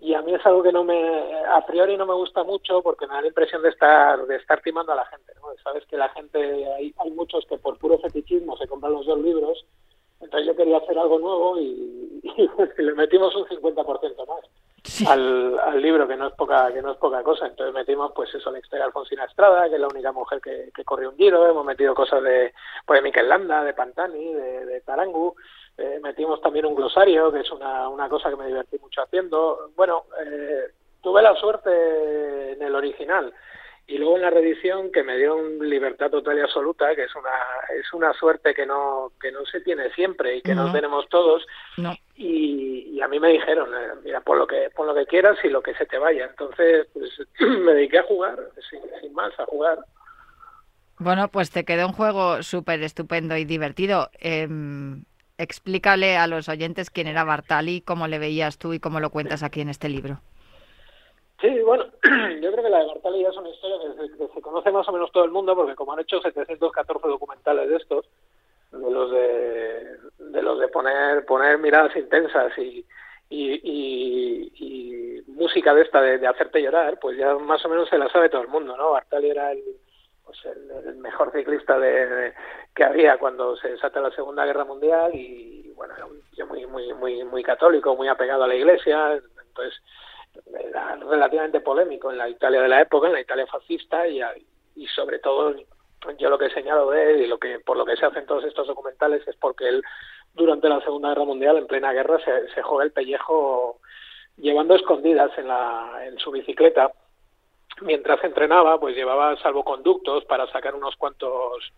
y 0.00 0.14
a 0.14 0.22
mí 0.22 0.32
es 0.34 0.44
algo 0.46 0.62
que 0.62 0.72
no 0.72 0.84
me 0.84 1.44
a 1.46 1.64
priori 1.66 1.96
no 1.96 2.06
me 2.06 2.14
gusta 2.14 2.42
mucho 2.42 2.82
porque 2.82 3.06
me 3.06 3.14
da 3.14 3.20
la 3.20 3.28
impresión 3.28 3.62
de 3.62 3.68
estar 3.70 4.24
de 4.26 4.36
estar 4.36 4.60
timando 4.62 4.92
a 4.92 4.96
la 4.96 5.06
gente, 5.06 5.32
¿no? 5.36 5.48
Sabes 5.62 5.84
que 5.86 5.96
la 5.96 6.08
gente 6.10 6.38
hay, 6.38 6.94
hay 6.96 7.10
muchos 7.10 7.44
que 7.46 7.58
por 7.58 7.78
puro 7.78 7.98
fetichismo 7.98 8.56
se 8.56 8.66
compran 8.66 8.92
los 8.92 9.06
dos 9.06 9.18
libros 9.20 9.64
entonces 10.20 10.46
yo 10.46 10.56
quería 10.56 10.78
hacer 10.78 10.98
algo 10.98 11.18
nuevo 11.18 11.58
y, 11.58 12.20
y 12.78 12.82
le 12.82 12.94
metimos 12.94 13.34
un 13.34 13.46
50% 13.46 14.26
más 14.26 14.49
al, 15.06 15.58
al, 15.58 15.82
libro, 15.82 16.06
que 16.08 16.16
no 16.16 16.28
es 16.28 16.34
poca 16.34 16.72
que 16.72 16.82
no 16.82 16.92
es 16.92 16.98
poca 16.98 17.22
cosa. 17.22 17.46
Entonces 17.46 17.74
metimos 17.74 18.12
pues 18.14 18.34
eso, 18.34 18.50
la 18.50 18.58
historia 18.58 18.84
de 18.84 18.86
Alfonsina 18.86 19.24
Estrada, 19.24 19.68
que 19.68 19.74
es 19.74 19.80
la 19.80 19.88
única 19.88 20.12
mujer 20.12 20.40
que, 20.40 20.70
que 20.74 20.84
corrió 20.84 21.10
un 21.10 21.16
giro, 21.16 21.48
hemos 21.48 21.64
metido 21.64 21.94
cosas 21.94 22.22
de, 22.22 22.52
pues, 22.86 22.98
de 22.98 23.02
Miquel 23.02 23.28
Landa, 23.28 23.64
de 23.64 23.74
Pantani, 23.74 24.32
de, 24.32 24.66
de 24.66 24.80
Tarangu, 24.82 25.34
eh, 25.78 25.98
metimos 26.02 26.40
también 26.40 26.66
un 26.66 26.74
glosario, 26.74 27.32
que 27.32 27.40
es 27.40 27.50
una, 27.50 27.88
una 27.88 28.08
cosa 28.08 28.30
que 28.30 28.36
me 28.36 28.46
divertí 28.46 28.78
mucho 28.78 29.02
haciendo. 29.02 29.70
Bueno, 29.76 30.04
eh, 30.24 30.72
tuve 31.02 31.22
la 31.22 31.34
suerte 31.36 32.52
en 32.52 32.62
el 32.62 32.74
original 32.74 33.32
y 33.90 33.98
luego 33.98 34.16
en 34.16 34.22
la 34.22 34.30
reedición 34.30 34.92
que 34.92 35.02
me 35.02 35.18
dio 35.18 35.34
un 35.34 35.68
libertad 35.68 36.10
total 36.10 36.38
y 36.38 36.42
absoluta 36.42 36.94
que 36.94 37.04
es 37.04 37.14
una 37.16 37.30
es 37.76 37.92
una 37.92 38.12
suerte 38.12 38.54
que 38.54 38.64
no 38.64 39.10
que 39.20 39.32
no 39.32 39.44
se 39.44 39.60
tiene 39.62 39.90
siempre 39.90 40.36
y 40.36 40.42
que 40.42 40.54
no, 40.54 40.68
no. 40.68 40.72
tenemos 40.72 41.08
todos 41.08 41.44
no. 41.76 41.96
y, 42.14 42.88
y, 42.92 43.00
a 43.00 43.08
mí 43.08 43.18
me 43.18 43.30
dijeron 43.30 43.68
eh, 43.74 43.88
mira 44.04 44.20
por 44.20 44.38
lo 44.38 44.46
que 44.46 44.70
por 44.76 44.86
lo 44.86 44.94
que 44.94 45.06
quieras 45.06 45.38
y 45.42 45.48
lo 45.48 45.60
que 45.60 45.74
se 45.74 45.86
te 45.86 45.98
vaya 45.98 46.26
entonces 46.26 46.86
pues 46.92 47.10
me 47.40 47.74
dediqué 47.74 47.98
a 47.98 48.04
jugar 48.04 48.38
sin, 48.70 48.80
sin 49.00 49.12
más 49.12 49.32
a 49.40 49.44
jugar. 49.46 49.78
Bueno 50.98 51.26
pues 51.26 51.50
te 51.50 51.64
quedó 51.64 51.88
un 51.88 51.92
juego 51.92 52.44
súper 52.44 52.82
estupendo 52.82 53.36
y 53.36 53.44
divertido. 53.44 54.10
Eh, 54.20 54.46
explícale 55.36 56.16
a 56.16 56.28
los 56.28 56.48
oyentes 56.48 56.90
quién 56.90 57.08
era 57.08 57.24
Bartali 57.24 57.80
cómo 57.80 58.06
le 58.06 58.20
veías 58.20 58.56
tú 58.56 58.72
y 58.72 58.78
cómo 58.78 59.00
lo 59.00 59.10
cuentas 59.10 59.42
aquí 59.42 59.62
en 59.62 59.70
este 59.70 59.88
libro 59.88 60.20
Sí, 61.40 61.58
bueno, 61.60 61.84
yo 62.40 62.52
creo 62.52 62.64
que 62.64 62.70
la 62.70 62.80
de 62.80 62.86
Bartali 62.86 63.22
ya 63.22 63.30
es 63.30 63.36
una 63.36 63.48
historia 63.48 63.78
que 64.18 64.28
se, 64.34 64.42
conoce 64.42 64.70
más 64.70 64.86
o 64.88 64.92
menos 64.92 65.10
todo 65.10 65.24
el 65.24 65.30
mundo 65.30 65.54
porque 65.54 65.74
como 65.74 65.92
han 65.92 66.00
hecho 66.00 66.20
714 66.20 67.08
documentales 67.08 67.68
de 67.68 67.76
estos, 67.76 68.06
de 68.70 68.90
los 68.90 69.10
de, 69.10 70.42
los 70.42 70.60
de 70.60 70.68
poner 70.68 71.24
poner 71.24 71.58
miradas 71.58 71.96
intensas 71.96 72.52
y, 72.58 72.86
y, 73.30 74.50
música 75.28 75.72
de 75.72 75.82
esta 75.82 76.02
de, 76.02 76.26
hacerte 76.26 76.60
llorar, 76.60 76.98
pues 77.00 77.16
ya 77.16 77.34
más 77.36 77.64
o 77.64 77.68
menos 77.70 77.88
se 77.88 77.96
la 77.96 78.10
sabe 78.10 78.28
todo 78.28 78.42
el 78.42 78.48
mundo, 78.48 78.76
¿no? 78.76 78.90
Bartali 78.90 79.30
era 79.30 79.52
el, 79.52 79.62
pues 80.22 80.38
el, 80.44 80.96
mejor 80.96 81.32
ciclista 81.32 81.78
de, 81.78 82.34
que 82.74 82.84
había 82.84 83.16
cuando 83.16 83.56
se 83.56 83.68
desata 83.68 84.02
la 84.02 84.10
Segunda 84.10 84.44
Guerra 84.44 84.66
Mundial 84.66 85.14
y 85.14 85.72
bueno, 85.74 85.94
era 85.96 86.04
un 86.04 86.20
tío 86.34 86.46
muy 86.46 86.66
muy 86.66 86.92
muy 86.92 87.24
muy 87.24 87.42
católico, 87.42 87.96
muy 87.96 88.08
apegado 88.08 88.44
a 88.44 88.48
la 88.48 88.54
Iglesia, 88.54 89.14
entonces 89.14 89.80
relativamente 90.96 91.60
polémico 91.60 92.10
en 92.10 92.18
la 92.18 92.28
Italia 92.28 92.62
de 92.62 92.68
la 92.68 92.80
época, 92.80 93.08
en 93.08 93.14
la 93.14 93.20
Italia 93.20 93.46
fascista 93.46 94.06
y, 94.06 94.20
y 94.76 94.86
sobre 94.88 95.18
todo 95.18 95.54
yo 96.18 96.30
lo 96.30 96.38
que 96.38 96.46
he 96.46 96.50
señalado 96.50 96.90
de 96.90 97.10
él 97.10 97.22
y 97.22 97.26
lo 97.26 97.38
que 97.38 97.60
por 97.60 97.76
lo 97.76 97.84
que 97.84 97.96
se 97.96 98.06
hacen 98.06 98.26
todos 98.26 98.44
estos 98.44 98.66
documentales 98.66 99.26
es 99.28 99.36
porque 99.36 99.68
él 99.68 99.82
durante 100.34 100.68
la 100.68 100.80
Segunda 100.80 101.10
Guerra 101.10 101.24
Mundial 101.24 101.58
en 101.58 101.66
plena 101.66 101.92
guerra 101.92 102.18
se, 102.24 102.48
se 102.54 102.62
juega 102.62 102.84
el 102.84 102.92
pellejo 102.92 103.80
llevando 104.36 104.74
escondidas 104.74 105.30
en 105.36 105.48
la 105.48 106.00
en 106.06 106.18
su 106.18 106.30
bicicleta. 106.30 106.92
Mientras 107.82 108.22
entrenaba 108.24 108.78
pues 108.80 108.96
llevaba 108.96 109.36
salvoconductos 109.42 110.24
para 110.24 110.50
sacar 110.50 110.74
unos 110.74 110.96
cuantos 110.96 111.72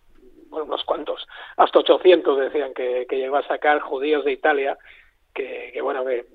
bueno, 0.47 0.65
unos 0.65 0.83
cuantos 0.85 1.25
hasta 1.57 1.79
800 1.79 2.39
decían 2.39 2.73
que, 2.73 3.05
que 3.09 3.17
llegó 3.17 3.37
a 3.37 3.47
sacar 3.47 3.79
judíos 3.79 4.23
de 4.23 4.31
Italia 4.31 4.77
que, 5.33 5.71
que 5.73 5.81
bueno 5.81 6.05
que 6.05 6.25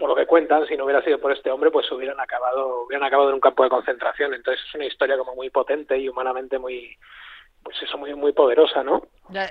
por 0.00 0.08
lo 0.08 0.16
que 0.16 0.26
cuentan, 0.26 0.66
si 0.66 0.76
no 0.76 0.84
hubiera 0.84 1.04
sido 1.04 1.20
por 1.20 1.30
este 1.30 1.50
hombre, 1.50 1.70
pues 1.70 1.90
hubieran 1.92 2.18
acabado, 2.18 2.84
hubieran 2.86 3.06
acabado 3.06 3.28
en 3.28 3.34
un 3.34 3.40
campo 3.40 3.62
de 3.62 3.68
concentración. 3.68 4.32
Entonces 4.32 4.64
es 4.66 4.74
una 4.74 4.86
historia 4.86 5.18
como 5.18 5.34
muy 5.34 5.50
potente 5.50 5.96
y 5.98 6.08
humanamente 6.08 6.58
muy, 6.58 6.96
pues 7.62 7.76
eso, 7.82 7.98
muy, 7.98 8.14
muy 8.14 8.32
poderosa, 8.32 8.82
¿no? 8.82 9.02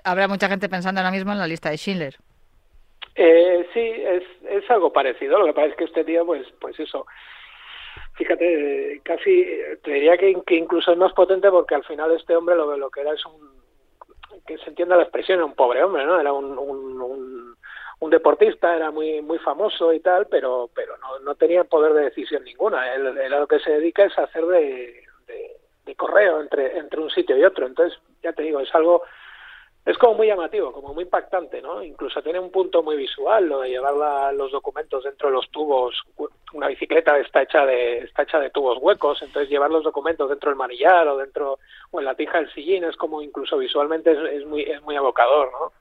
habrá 0.03 0.27
mucha 0.27 0.49
gente 0.49 0.67
pensando 0.67 0.99
ahora 0.99 1.11
mismo 1.11 1.31
en 1.31 1.37
la 1.37 1.47
lista 1.47 1.69
de 1.69 1.77
Schindler. 1.77 2.15
Eh, 3.15 3.69
sí, 3.73 3.79
es, 3.79 4.23
es 4.49 4.69
algo 4.71 4.91
parecido. 4.91 5.37
Lo 5.37 5.45
que 5.45 5.53
pasa 5.53 5.67
es 5.67 5.75
que 5.75 5.83
este 5.85 6.03
tío, 6.03 6.25
pues, 6.25 6.45
pues 6.59 6.77
eso, 6.79 7.05
fíjate, 8.15 9.01
casi 9.03 9.45
te 9.83 9.91
diría 9.91 10.17
que, 10.17 10.35
incluso 10.55 10.91
es 10.91 10.97
más 10.97 11.13
potente 11.13 11.49
porque 11.51 11.75
al 11.75 11.85
final 11.85 12.11
este 12.11 12.35
hombre 12.35 12.55
lo, 12.55 12.75
lo 12.75 12.89
que 12.89 13.01
era 13.01 13.13
es 13.13 13.23
un, 13.25 13.61
que 14.47 14.57
se 14.57 14.69
entienda 14.69 14.97
la 14.97 15.03
expresión, 15.03 15.43
un 15.43 15.53
pobre 15.53 15.83
hombre, 15.83 16.05
¿no? 16.05 16.19
Era 16.19 16.33
un, 16.33 16.57
un 16.57 16.89
un 17.01 17.48
deportista, 18.07 18.75
era 18.75 18.91
muy 18.91 19.21
muy 19.21 19.37
famoso 19.39 19.91
y 19.91 19.99
tal, 19.99 20.27
pero 20.27 20.69
pero 20.73 20.97
no, 20.97 21.19
no 21.19 21.35
tenía 21.35 21.63
poder 21.65 21.93
de 21.93 22.03
decisión 22.03 22.43
ninguna. 22.43 22.93
Él, 22.93 23.07
a 23.07 23.39
lo 23.39 23.47
que 23.47 23.59
se 23.59 23.71
dedica 23.71 24.05
es 24.05 24.17
hacer 24.17 24.45
de, 24.45 25.03
de, 25.85 25.95
correo 25.95 26.39
entre 26.39 26.77
entre 26.77 27.01
un 27.01 27.09
sitio 27.09 27.37
y 27.37 27.43
otro. 27.43 27.65
Entonces, 27.67 27.99
ya 28.23 28.31
te 28.31 28.43
digo, 28.43 28.61
es 28.61 28.73
algo 28.73 29.03
es 29.85 29.97
como 29.97 30.15
muy 30.15 30.27
llamativo, 30.27 30.71
como 30.71 30.93
muy 30.93 31.03
impactante, 31.05 31.61
¿no? 31.61 31.81
Incluso 31.81 32.21
tiene 32.21 32.39
un 32.39 32.51
punto 32.51 32.83
muy 32.83 32.95
visual 32.95 33.47
lo 33.47 33.61
de 33.61 33.69
llevar 33.69 34.33
los 34.35 34.51
documentos 34.51 35.03
dentro 35.03 35.29
de 35.29 35.35
los 35.35 35.49
tubos. 35.49 35.95
Una 36.53 36.67
bicicleta 36.67 37.17
está 37.17 37.41
hecha 37.41 37.65
de 37.65 37.99
está 37.99 38.23
hecha 38.23 38.39
de 38.39 38.51
tubos 38.51 38.77
huecos, 38.79 39.21
entonces 39.21 39.49
llevar 39.49 39.71
los 39.71 39.83
documentos 39.83 40.29
dentro 40.29 40.51
del 40.51 40.57
manillar 40.57 41.07
o 41.07 41.17
dentro 41.17 41.59
o 41.91 41.99
en 41.99 42.05
la 42.05 42.15
tija 42.15 42.37
del 42.37 42.53
sillín 42.53 42.83
es 42.83 42.95
como 42.97 43.21
incluso 43.21 43.57
visualmente 43.57 44.11
es, 44.11 44.41
es 44.41 44.45
muy 44.45 44.61
es 44.61 44.81
muy 44.83 44.95
evocador, 44.95 45.51
¿no? 45.51 45.71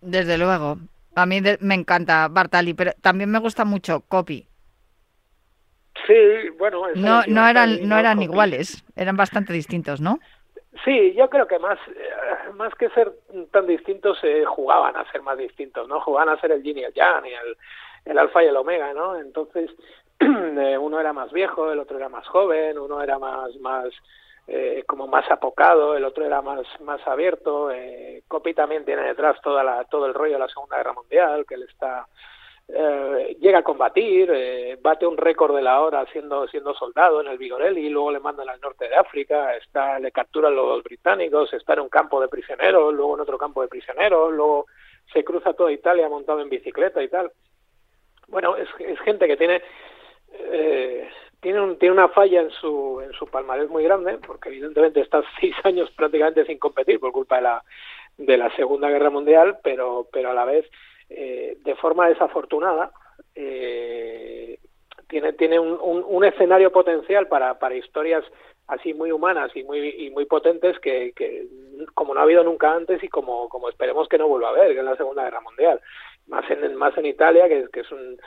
Desde 0.00 0.38
luego. 0.38 0.76
A 1.14 1.26
mí 1.26 1.40
me 1.60 1.74
encanta 1.74 2.28
Bartali, 2.28 2.74
pero 2.74 2.92
también 3.00 3.30
me 3.30 3.38
gusta 3.38 3.64
mucho 3.64 4.02
Copy. 4.08 4.48
Sí, 6.06 6.48
bueno. 6.58 6.82
No, 6.94 7.22
no 7.26 7.46
eran, 7.46 7.88
no 7.88 7.98
eran 7.98 8.22
iguales, 8.22 8.84
eran 8.96 9.16
bastante 9.16 9.52
distintos, 9.52 10.00
¿no? 10.00 10.18
Sí, 10.84 11.12
yo 11.14 11.28
creo 11.28 11.46
que 11.46 11.58
más, 11.58 11.78
eh, 11.88 12.52
más 12.54 12.74
que 12.76 12.88
ser 12.90 13.12
tan 13.50 13.66
distintos, 13.66 14.18
eh, 14.22 14.44
jugaban 14.46 14.96
a 14.96 15.10
ser 15.10 15.22
más 15.22 15.36
distintos, 15.36 15.88
¿no? 15.88 16.00
Jugaban 16.00 16.28
a 16.28 16.40
ser 16.40 16.52
el 16.52 16.62
yin 16.62 16.78
y 16.78 16.84
el 16.84 16.94
yang, 16.94 17.26
y 17.26 17.32
el, 17.32 17.56
el 18.04 18.18
alfa 18.18 18.44
y 18.44 18.46
el 18.46 18.56
omega, 18.56 18.94
¿no? 18.94 19.16
Entonces, 19.16 19.70
eh, 20.20 20.78
uno 20.78 21.00
era 21.00 21.12
más 21.12 21.32
viejo, 21.32 21.72
el 21.72 21.78
otro 21.78 21.96
era 21.96 22.08
más 22.08 22.26
joven, 22.28 22.78
uno 22.78 23.02
era 23.02 23.18
más, 23.18 23.54
más, 23.56 23.88
eh, 24.48 24.82
como 24.86 25.06
más 25.06 25.30
apocado, 25.30 25.96
el 25.96 26.04
otro 26.04 26.24
era 26.24 26.42
más, 26.42 26.66
más 26.80 27.06
abierto. 27.06 27.70
Eh, 27.70 28.22
Copy 28.26 28.54
también 28.54 28.84
tiene 28.84 29.02
detrás 29.02 29.40
toda 29.42 29.62
la, 29.62 29.84
todo 29.84 30.06
el 30.06 30.14
rollo 30.14 30.34
de 30.34 30.38
la 30.40 30.48
Segunda 30.48 30.78
Guerra 30.78 30.94
Mundial, 30.94 31.44
que 31.46 31.54
él 31.54 31.64
está 31.64 32.06
eh, 32.70 33.36
llega 33.40 33.60
a 33.60 33.62
combatir, 33.62 34.30
eh, 34.30 34.78
bate 34.80 35.06
un 35.06 35.16
récord 35.16 35.56
de 35.56 35.62
la 35.62 35.80
hora 35.80 36.04
siendo, 36.12 36.46
siendo 36.48 36.74
soldado 36.74 37.22
en 37.22 37.28
el 37.28 37.38
Vigorelli, 37.38 37.86
y 37.86 37.88
luego 37.88 38.10
le 38.10 38.20
mandan 38.20 38.48
al 38.48 38.60
norte 38.60 38.88
de 38.88 38.96
África, 38.96 39.56
está, 39.56 39.98
le 39.98 40.12
capturan 40.12 40.54
los 40.54 40.82
británicos, 40.82 41.52
está 41.54 41.72
en 41.72 41.80
un 41.80 41.88
campo 41.88 42.20
de 42.20 42.28
prisioneros, 42.28 42.92
luego 42.92 43.14
en 43.14 43.20
otro 43.22 43.38
campo 43.38 43.62
de 43.62 43.68
prisioneros, 43.68 44.32
luego 44.32 44.66
se 45.12 45.24
cruza 45.24 45.54
toda 45.54 45.72
Italia 45.72 46.10
montado 46.10 46.40
en 46.40 46.50
bicicleta 46.50 47.02
y 47.02 47.08
tal. 47.08 47.32
Bueno, 48.26 48.54
es, 48.56 48.68
es 48.80 49.00
gente 49.00 49.26
que 49.26 49.38
tiene 49.38 49.62
eh, 50.32 51.08
tiene, 51.40 51.60
un, 51.60 51.78
tiene 51.78 51.94
una 51.94 52.08
falla 52.08 52.40
en 52.40 52.50
su, 52.50 53.00
en 53.00 53.12
su 53.12 53.26
palmarés 53.26 53.68
muy 53.68 53.84
grande, 53.84 54.18
porque 54.26 54.48
evidentemente 54.48 55.00
está 55.00 55.22
seis 55.40 55.54
años 55.64 55.90
prácticamente 55.96 56.44
sin 56.44 56.58
competir 56.58 56.98
por 56.98 57.12
culpa 57.12 57.36
de 57.36 57.42
la, 57.42 57.64
de 58.16 58.36
la 58.36 58.54
Segunda 58.56 58.88
Guerra 58.88 59.10
Mundial, 59.10 59.58
pero, 59.62 60.08
pero 60.12 60.30
a 60.30 60.34
la 60.34 60.44
vez, 60.44 60.66
eh, 61.08 61.56
de 61.60 61.74
forma 61.76 62.08
desafortunada, 62.08 62.90
eh, 63.34 64.58
tiene, 65.08 65.32
tiene 65.34 65.58
un, 65.58 65.78
un, 65.80 66.24
escenario 66.24 66.70
potencial 66.70 67.28
para, 67.28 67.58
para 67.58 67.76
historias 67.76 68.24
así 68.66 68.92
muy 68.92 69.10
humanas 69.10 69.50
y 69.54 69.62
muy, 69.64 69.88
y 69.88 70.10
muy 70.10 70.26
potentes 70.26 70.78
que, 70.80 71.12
que, 71.16 71.46
como 71.94 72.12
no 72.12 72.20
ha 72.20 72.24
habido 72.24 72.44
nunca 72.44 72.74
antes 72.74 73.02
y 73.02 73.08
como, 73.08 73.48
como 73.48 73.70
esperemos 73.70 74.06
que 74.08 74.18
no 74.18 74.28
vuelva 74.28 74.48
a 74.48 74.50
haber, 74.50 74.72
que 74.74 74.80
es 74.80 74.84
la 74.84 74.96
Segunda 74.96 75.24
Guerra 75.24 75.40
Mundial. 75.40 75.80
Más 76.26 76.44
en, 76.50 76.74
más 76.76 76.96
en 76.98 77.06
Italia, 77.06 77.48
que, 77.48 77.68
que 77.72 77.80
es 77.80 77.90
un, 77.90 78.18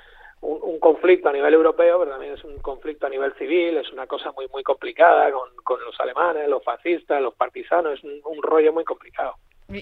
un, 0.41 0.79
conflicto 0.79 1.29
a 1.29 1.33
nivel 1.33 1.53
europeo, 1.53 1.99
pero 1.99 2.11
también 2.11 2.33
es 2.33 2.43
un 2.43 2.57
conflicto 2.59 3.05
a 3.05 3.09
nivel 3.09 3.33
civil, 3.33 3.77
es 3.77 3.91
una 3.91 4.07
cosa 4.07 4.31
muy 4.31 4.47
muy 4.47 4.63
complicada 4.63 5.31
con, 5.31 5.49
con 5.63 5.79
los 5.83 5.99
alemanes, 5.99 6.49
los 6.49 6.63
fascistas, 6.63 7.21
los 7.21 7.35
partisanos, 7.35 7.99
es 7.99 8.03
un, 8.03 8.41
rollo 8.41 8.73
muy 8.73 8.83
complicado. 8.83 9.35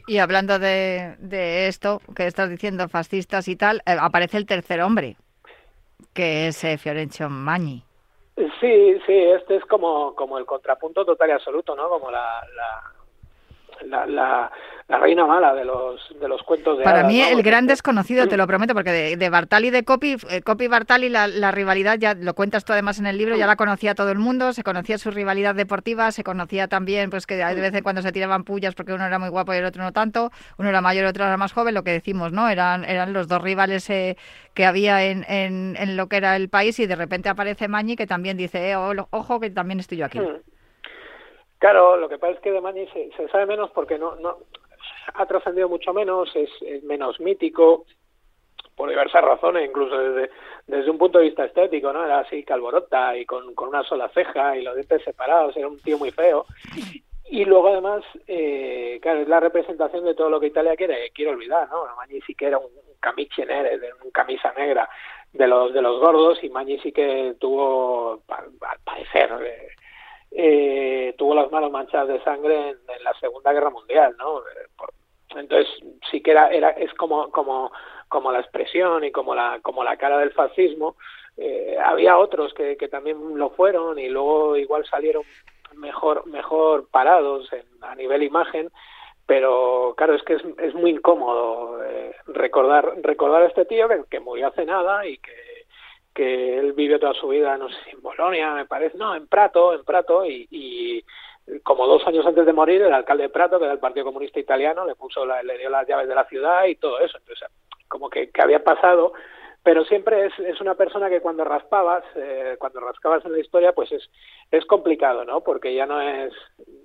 Y, 0.07 0.19
hablando 0.19 0.59
de, 0.59 1.15
de, 1.17 1.67
esto 1.67 1.99
que 2.15 2.27
estás 2.27 2.49
diciendo, 2.49 2.87
fascistas 2.89 3.47
y 3.47 3.55
tal, 3.55 3.77
eh, 3.87 3.95
aparece 3.99 4.37
el 4.37 4.45
tercer 4.45 4.81
hombre, 4.81 5.15
que 6.13 6.47
es 6.47 6.63
eh, 6.63 6.77
Fiorenzo 6.77 7.27
Magni. 7.29 7.83
Sí, 8.35 8.99
sí, 9.05 9.13
este 9.13 9.55
es 9.55 9.65
como, 9.65 10.13
como 10.15 10.37
el 10.37 10.45
contrapunto 10.45 11.03
total 11.03 11.29
y 11.29 11.31
absoluto, 11.33 11.75
¿no? 11.75 11.89
Como 11.89 12.11
la, 12.11 12.41
la, 12.55 12.98
la, 13.85 14.51
la 14.89 14.97
reina 14.97 15.25
mala 15.27 15.53
de 15.53 15.63
los, 15.65 16.01
de 16.19 16.27
los 16.27 16.41
cuentos 16.41 16.79
de 16.79 16.83
Para 16.83 17.03
mí 17.03 17.21
el 17.21 17.43
gran 17.43 17.67
desconocido, 17.67 18.27
te 18.27 18.37
lo 18.37 18.47
prometo, 18.47 18.73
porque 18.73 18.91
de, 18.91 19.17
de 19.17 19.29
Bartali 19.29 19.67
y 19.67 19.71
de 19.71 19.83
Copy, 19.83 20.17
eh, 20.31 20.41
Copy 20.41 20.65
y 20.65 20.67
Bartali, 20.67 21.09
la, 21.09 21.27
la, 21.27 21.51
rivalidad, 21.51 21.99
ya 21.99 22.15
lo 22.15 22.33
cuentas 22.33 22.65
tú 22.65 22.73
además 22.73 22.97
en 22.97 23.05
el 23.05 23.17
libro, 23.17 23.37
ya 23.37 23.45
la 23.45 23.55
conocía 23.55 23.93
todo 23.93 24.09
el 24.09 24.17
mundo, 24.17 24.51
se 24.51 24.63
conocía 24.63 24.97
su 24.97 25.11
rivalidad 25.11 25.53
deportiva, 25.53 26.11
se 26.11 26.23
conocía 26.23 26.67
también 26.67 27.11
pues 27.11 27.27
que 27.27 27.35
de 27.35 27.53
vez 27.53 27.73
en 27.75 27.83
cuando 27.83 28.01
se 28.01 28.11
tiraban 28.11 28.43
pullas 28.43 28.73
porque 28.73 28.93
uno 28.93 29.05
era 29.05 29.19
muy 29.19 29.29
guapo 29.29 29.53
y 29.53 29.57
el 29.57 29.65
otro 29.65 29.83
no 29.83 29.93
tanto, 29.93 30.31
uno 30.57 30.69
era 30.69 30.81
mayor 30.81 31.03
y 31.03 31.05
el 31.05 31.09
otro 31.11 31.23
era 31.23 31.37
más 31.37 31.53
joven, 31.53 31.75
lo 31.75 31.83
que 31.83 31.91
decimos, 31.91 32.31
¿no? 32.31 32.49
Eran, 32.49 32.83
eran 32.83 33.13
los 33.13 33.27
dos 33.27 33.43
rivales 33.43 33.87
eh, 33.91 34.17
que 34.55 34.65
había 34.65 35.03
en, 35.05 35.23
en, 35.29 35.75
en, 35.77 35.97
lo 35.97 36.07
que 36.07 36.17
era 36.17 36.35
el 36.35 36.49
país 36.49 36.79
y 36.79 36.87
de 36.87 36.95
repente 36.95 37.29
aparece 37.29 37.67
Mañi 37.67 37.95
que 37.95 38.07
también 38.07 38.37
dice, 38.37 38.71
eh, 38.71 38.75
ojo 38.75 39.39
que 39.39 39.51
también 39.51 39.79
estoy 39.79 39.99
yo 39.99 40.05
aquí. 40.05 40.19
Hmm. 40.19 40.41
Claro, 41.59 41.97
lo 41.97 42.07
que 42.07 42.17
pasa 42.17 42.33
es 42.33 42.39
que 42.39 42.51
de 42.51 42.61
Mañi 42.61 42.87
se, 42.87 43.27
sabe 43.27 43.45
menos 43.45 43.69
porque 43.71 43.99
no, 43.99 44.15
no, 44.15 44.37
ha 45.13 45.25
trascendido 45.25 45.67
mucho 45.67 45.93
menos, 45.93 46.33
es, 46.33 46.49
menos 46.83 47.19
mítico, 47.19 47.85
por 48.75 48.89
diversas 48.89 49.21
razones, 49.21 49.67
incluso 49.67 49.97
desde, 49.97 50.89
un 50.89 50.97
punto 50.97 51.19
de 51.19 51.25
vista 51.25 51.43
estético, 51.43 51.91
¿no? 51.91 52.05
Era 52.05 52.19
así 52.19 52.43
calborota 52.43 53.17
y 53.17 53.25
con, 53.25 53.53
con 53.53 53.67
una 53.67 53.83
sola 53.83 54.07
ceja 54.09 54.55
y 54.55 54.63
los 54.63 54.73
dientes 54.73 55.03
separados, 55.03 55.55
era 55.57 55.67
un 55.67 55.79
tío 55.81 55.97
muy 55.97 56.11
feo. 56.11 56.45
Y 57.31 57.43
luego 57.43 57.67
además, 57.67 58.03
eh, 58.25 58.97
claro, 59.01 59.19
es 59.19 59.27
la 59.27 59.41
representación 59.41 60.05
de 60.05 60.15
todo 60.15 60.29
lo 60.29 60.39
que 60.39 60.47
Italia 60.47 60.77
quiere, 60.77 61.11
quiere 61.11 61.31
olvidar, 61.31 61.69
¿no? 61.69 61.85
Magni 61.97 62.21
sí 62.21 62.33
que 62.35 62.45
era 62.45 62.57
un 62.57 62.71
camiche 63.01 63.45
nere, 63.45 63.77
un 64.01 64.11
camisa 64.11 64.53
negra 64.53 64.89
de 65.33 65.45
los 65.45 65.73
de 65.73 65.81
los 65.81 65.99
gordos 65.99 66.41
y 66.41 66.49
Magni 66.49 66.79
sí 66.79 66.91
que 66.91 67.35
tuvo, 67.37 68.23
al 68.29 68.79
parecer, 68.83 69.29
eh, 69.45 69.67
eh, 70.31 71.15
tuvo 71.17 71.33
las 71.33 71.51
manos 71.51 71.71
manchadas 71.71 72.07
de 72.07 72.23
sangre 72.23 72.69
en, 72.69 73.03
la 73.03 73.13
Segunda 73.19 73.51
Guerra 73.51 73.69
Mundial, 73.69 74.15
¿no? 74.17 74.41
Por, 74.77 74.93
entonces 75.35 75.67
sí 76.09 76.21
que 76.21 76.31
era, 76.31 76.49
era 76.49 76.69
es 76.71 76.93
como, 76.95 77.29
como, 77.31 77.71
como 78.07 78.31
la 78.31 78.39
expresión 78.39 79.03
y 79.03 79.11
como 79.11 79.35
la, 79.35 79.59
como 79.61 79.83
la 79.83 79.97
cara 79.97 80.17
del 80.17 80.31
fascismo. 80.31 80.95
Eh, 81.37 81.77
había 81.83 82.17
otros 82.17 82.53
que, 82.53 82.75
que 82.77 82.89
también 82.89 83.37
lo 83.37 83.51
fueron 83.51 83.97
y 83.97 84.09
luego 84.09 84.57
igual 84.57 84.85
salieron 84.85 85.23
mejor, 85.75 86.25
mejor 86.27 86.89
parados 86.89 87.51
en, 87.53 87.65
a 87.81 87.95
nivel 87.95 88.23
imagen, 88.23 88.69
pero 89.25 89.93
claro, 89.95 90.15
es 90.15 90.23
que 90.23 90.33
es, 90.33 90.43
es 90.57 90.73
muy 90.73 90.91
incómodo 90.91 91.83
eh, 91.83 92.15
recordar, 92.27 92.93
recordar 93.03 93.43
a 93.43 93.47
este 93.47 93.65
tío 93.65 93.87
que, 93.87 94.03
que, 94.09 94.19
murió 94.19 94.47
hace 94.47 94.65
nada 94.65 95.05
y 95.05 95.17
que, 95.19 95.31
que 96.13 96.57
él 96.59 96.73
vivió 96.73 96.99
toda 96.99 97.13
su 97.13 97.27
vida, 97.29 97.57
no 97.57 97.69
sé 97.69 97.75
si 97.85 97.91
en 97.91 98.01
Bolonia, 98.01 98.53
me 98.53 98.65
parece, 98.65 98.97
no, 98.97 99.15
en 99.15 99.27
Prato, 99.27 99.73
en 99.73 99.83
Prato, 99.83 100.25
y, 100.25 100.47
y 100.51 101.03
como 101.63 101.87
dos 101.87 102.05
años 102.07 102.25
antes 102.25 102.45
de 102.45 102.53
morir, 102.53 102.81
el 102.81 102.93
alcalde 102.93 103.23
de 103.23 103.29
Prato, 103.29 103.57
que 103.57 103.65
era 103.65 103.73
el 103.73 103.79
Partido 103.79 104.05
Comunista 104.05 104.39
Italiano, 104.39 104.85
le 104.85 104.95
puso 104.95 105.25
la, 105.25 105.41
le 105.43 105.57
dio 105.57 105.69
las 105.69 105.87
llaves 105.87 106.07
de 106.07 106.15
la 106.15 106.25
ciudad 106.25 106.65
y 106.65 106.75
todo 106.75 106.99
eso. 106.99 107.17
Entonces, 107.17 107.47
como 107.87 108.09
que, 108.09 108.29
que 108.29 108.41
había 108.41 108.63
pasado, 108.63 109.13
pero 109.63 109.83
siempre 109.85 110.27
es, 110.27 110.39
es 110.39 110.61
una 110.61 110.75
persona 110.75 111.09
que 111.09 111.21
cuando 111.21 111.43
raspabas, 111.43 112.03
eh, 112.15 112.55
cuando 112.59 112.79
rascabas 112.79 113.25
en 113.25 113.33
la 113.33 113.39
historia, 113.39 113.73
pues 113.73 113.91
es, 113.91 114.09
es 114.51 114.65
complicado, 114.65 115.25
¿no? 115.25 115.41
Porque 115.41 115.73
ya 115.73 115.85
no 115.85 116.01
es, 116.01 116.33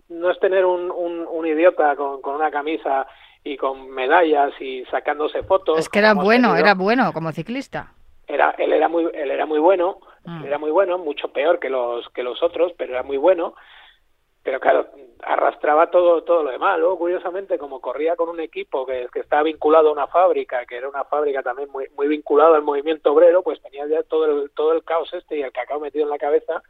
no 0.08 0.30
es 0.30 0.38
tener 0.40 0.64
un, 0.64 0.90
un, 0.90 1.26
un 1.26 1.46
idiota 1.46 1.94
con, 1.96 2.20
con 2.20 2.34
una 2.34 2.50
camisa 2.50 3.06
y 3.42 3.56
con 3.56 3.90
medallas 3.90 4.52
y 4.60 4.84
sacándose 4.87 5.42
fotos. 5.42 5.78
Es 5.78 5.88
que 5.88 5.98
era 5.98 6.14
bueno, 6.14 6.48
tenido. 6.48 6.66
era 6.66 6.74
bueno 6.74 7.12
como 7.12 7.30
ciclista. 7.32 7.92
Era, 8.26 8.54
él 8.58 8.72
era 8.72 8.88
muy, 8.88 9.10
él 9.12 9.30
era 9.30 9.46
muy 9.46 9.58
bueno, 9.58 9.98
Mm. 10.26 10.44
era 10.46 10.56
muy 10.58 10.70
bueno, 10.70 10.96
mucho 10.96 11.28
peor 11.28 11.58
que 11.58 11.68
los 11.68 12.08
que 12.10 12.22
los 12.22 12.42
otros, 12.42 12.72
pero 12.78 12.92
era 12.94 13.02
muy 13.02 13.18
bueno. 13.18 13.54
Pero 14.42 14.58
claro, 14.60 14.88
arrastraba 15.22 15.90
todo 15.90 16.22
todo 16.22 16.42
lo 16.42 16.50
demás. 16.50 16.78
Luego, 16.78 16.98
curiosamente, 16.98 17.58
como 17.58 17.80
corría 17.80 18.16
con 18.16 18.28
un 18.30 18.40
equipo 18.40 18.87
que, 18.87 19.06
que 19.12 19.20
estaba 19.20 19.42
vinculado 19.42 19.88
a 19.88 19.92
una 19.92 20.06
fábrica, 20.06 20.64
que 20.66 20.76
era 20.76 20.88
una 20.88 21.04
fábrica 21.04 21.42
también 21.42 21.70
muy 21.70 21.88
muy 21.96 22.08
vinculada 22.08 22.56
al 22.56 22.62
movimiento 22.62 23.12
obrero, 23.12 23.42
pues 23.42 23.60
tenía 23.62 23.87
ya 23.87 24.02
todo 24.02 24.24
el 24.26 24.50
todo 24.52 24.72
el 24.72 24.82
caos 24.84 25.12
este 25.12 25.37
y 25.38 25.42
el 25.42 25.52
cacao 25.52 25.78
metido 25.80 26.04
en 26.04 26.10
la 26.10 26.18
cabeza 26.18 26.62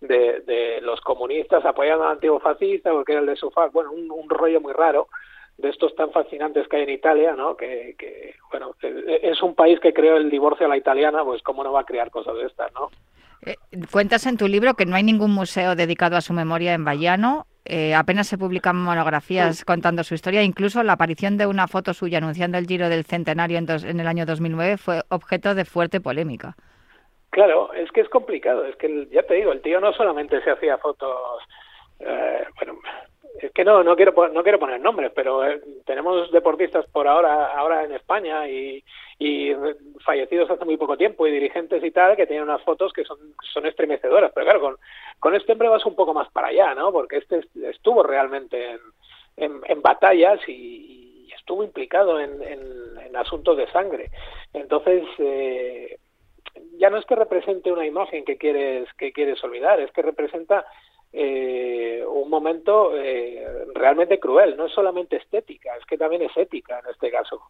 de, 0.00 0.40
de 0.40 0.80
los 0.80 1.00
comunistas 1.00 1.64
apoyando 1.64 2.04
al 2.04 2.12
antiguo 2.12 2.40
fascista 2.40 2.90
porque 2.92 3.12
era 3.12 3.20
el 3.20 3.26
de 3.26 3.36
su 3.36 3.50
fa- 3.52 3.68
bueno, 3.68 3.92
un, 3.92 4.10
un 4.10 4.28
rollo 4.28 4.60
muy 4.60 4.72
raro 4.72 5.08
de 5.58 5.68
estos 5.68 5.94
tan 5.94 6.10
fascinantes 6.12 6.66
que 6.68 6.76
hay 6.76 6.82
en 6.84 6.90
Italia, 6.90 7.34
¿no? 7.36 7.56
Que, 7.56 7.94
que, 7.98 8.34
bueno, 8.50 8.74
e- 8.82 9.20
es 9.30 9.42
un 9.42 9.54
país 9.54 9.78
que 9.80 9.92
creó 9.92 10.16
el 10.16 10.30
divorcio 10.30 10.66
a 10.66 10.68
la 10.68 10.76
italiana, 10.76 11.24
pues 11.24 11.42
cómo 11.42 11.62
no 11.62 11.72
va 11.72 11.80
a 11.80 11.84
crear 11.84 12.10
cosas 12.10 12.34
de 12.36 12.46
estas, 12.46 12.72
¿no? 12.72 12.90
Eh, 13.44 13.56
cuentas 13.90 14.26
en 14.26 14.36
tu 14.36 14.46
libro 14.48 14.74
que 14.74 14.86
no 14.86 14.94
hay 14.96 15.02
ningún 15.02 15.32
museo 15.32 15.74
dedicado 15.74 16.16
a 16.16 16.20
su 16.20 16.32
memoria 16.32 16.74
en 16.74 16.84
Bayano. 16.84 17.46
eh, 17.64 17.94
apenas 17.94 18.26
se 18.26 18.38
publican 18.38 18.74
monografías 18.76 19.64
contando 19.64 20.02
su 20.02 20.14
historia. 20.14 20.42
Incluso 20.42 20.82
la 20.82 20.94
aparición 20.94 21.36
de 21.38 21.46
una 21.46 21.68
foto 21.68 21.94
suya 21.94 22.18
anunciando 22.18 22.58
el 22.58 22.66
Giro 22.66 22.88
del 22.88 23.04
Centenario 23.04 23.56
en, 23.58 23.66
dos- 23.66 23.84
en 23.84 24.00
el 24.00 24.08
año 24.08 24.26
2009 24.26 24.78
fue 24.78 25.02
objeto 25.10 25.54
de 25.54 25.64
fuerte 25.64 26.00
polémica. 26.00 26.56
Claro, 27.30 27.72
es 27.72 27.90
que 27.92 28.00
es 28.00 28.08
complicado, 28.08 28.64
es 28.64 28.74
que 28.76 28.86
el- 28.86 29.08
ya 29.10 29.22
te 29.22 29.34
digo, 29.34 29.52
el 29.52 29.62
tío 29.62 29.78
no 29.80 29.92
solamente 29.92 30.42
se 30.42 30.50
hacía 30.50 30.76
fotos, 30.78 31.40
eh, 32.00 32.44
bueno, 32.56 32.80
es 33.40 33.50
que 33.52 33.64
no 33.64 33.82
no 33.82 33.96
quiero 33.96 34.12
no 34.28 34.42
quiero 34.42 34.58
poner 34.58 34.80
nombres, 34.80 35.10
pero 35.14 35.44
eh, 35.44 35.60
tenemos 35.86 36.30
deportistas 36.30 36.86
por 36.86 37.08
ahora 37.08 37.46
ahora 37.56 37.84
en 37.84 37.92
España 37.92 38.46
y, 38.48 38.84
y 39.18 39.52
fallecidos 40.04 40.50
hace 40.50 40.64
muy 40.64 40.76
poco 40.76 40.96
tiempo 40.96 41.26
y 41.26 41.30
dirigentes 41.32 41.82
y 41.82 41.90
tal 41.90 42.16
que 42.16 42.26
tienen 42.26 42.44
unas 42.44 42.62
fotos 42.62 42.92
que 42.92 43.04
son 43.04 43.18
son 43.52 43.66
estremecedoras, 43.66 44.32
pero 44.34 44.44
claro, 44.46 44.60
con 44.60 44.76
con 45.18 45.34
este 45.34 45.52
hombre 45.52 45.68
vas 45.68 45.86
un 45.86 45.94
poco 45.96 46.12
más 46.12 46.30
para 46.32 46.48
allá, 46.48 46.74
¿no? 46.74 46.92
Porque 46.92 47.16
este 47.18 47.38
est- 47.38 47.56
estuvo 47.56 48.02
realmente 48.02 48.78
en, 49.36 49.60
en, 49.66 49.82
batallas 49.82 50.40
y, 50.48 51.26
y 51.28 51.32
estuvo 51.32 51.64
implicado 51.64 52.20
en, 52.20 52.42
en, 52.42 52.60
en 53.06 53.16
asuntos 53.16 53.56
de 53.56 53.66
sangre. 53.70 54.10
Entonces, 54.52 55.04
eh, 55.18 55.98
ya 56.76 56.90
no 56.90 56.98
es 56.98 57.06
que 57.06 57.14
represente 57.14 57.72
una 57.72 57.86
imagen 57.86 58.24
que 58.24 58.36
quieres 58.36 58.92
que 58.98 59.12
quieres 59.12 59.42
olvidar, 59.42 59.80
es 59.80 59.90
que 59.92 60.02
representa 60.02 60.66
eh, 61.12 62.02
un 62.06 62.30
momento 62.30 62.96
eh, 62.96 63.66
realmente 63.74 64.18
cruel, 64.18 64.56
no 64.56 64.66
es 64.66 64.72
solamente 64.72 65.16
estética, 65.16 65.76
es 65.76 65.84
que 65.84 65.98
también 65.98 66.22
es 66.22 66.36
ética 66.36 66.78
en 66.78 66.90
este 66.90 67.10
caso. 67.10 67.42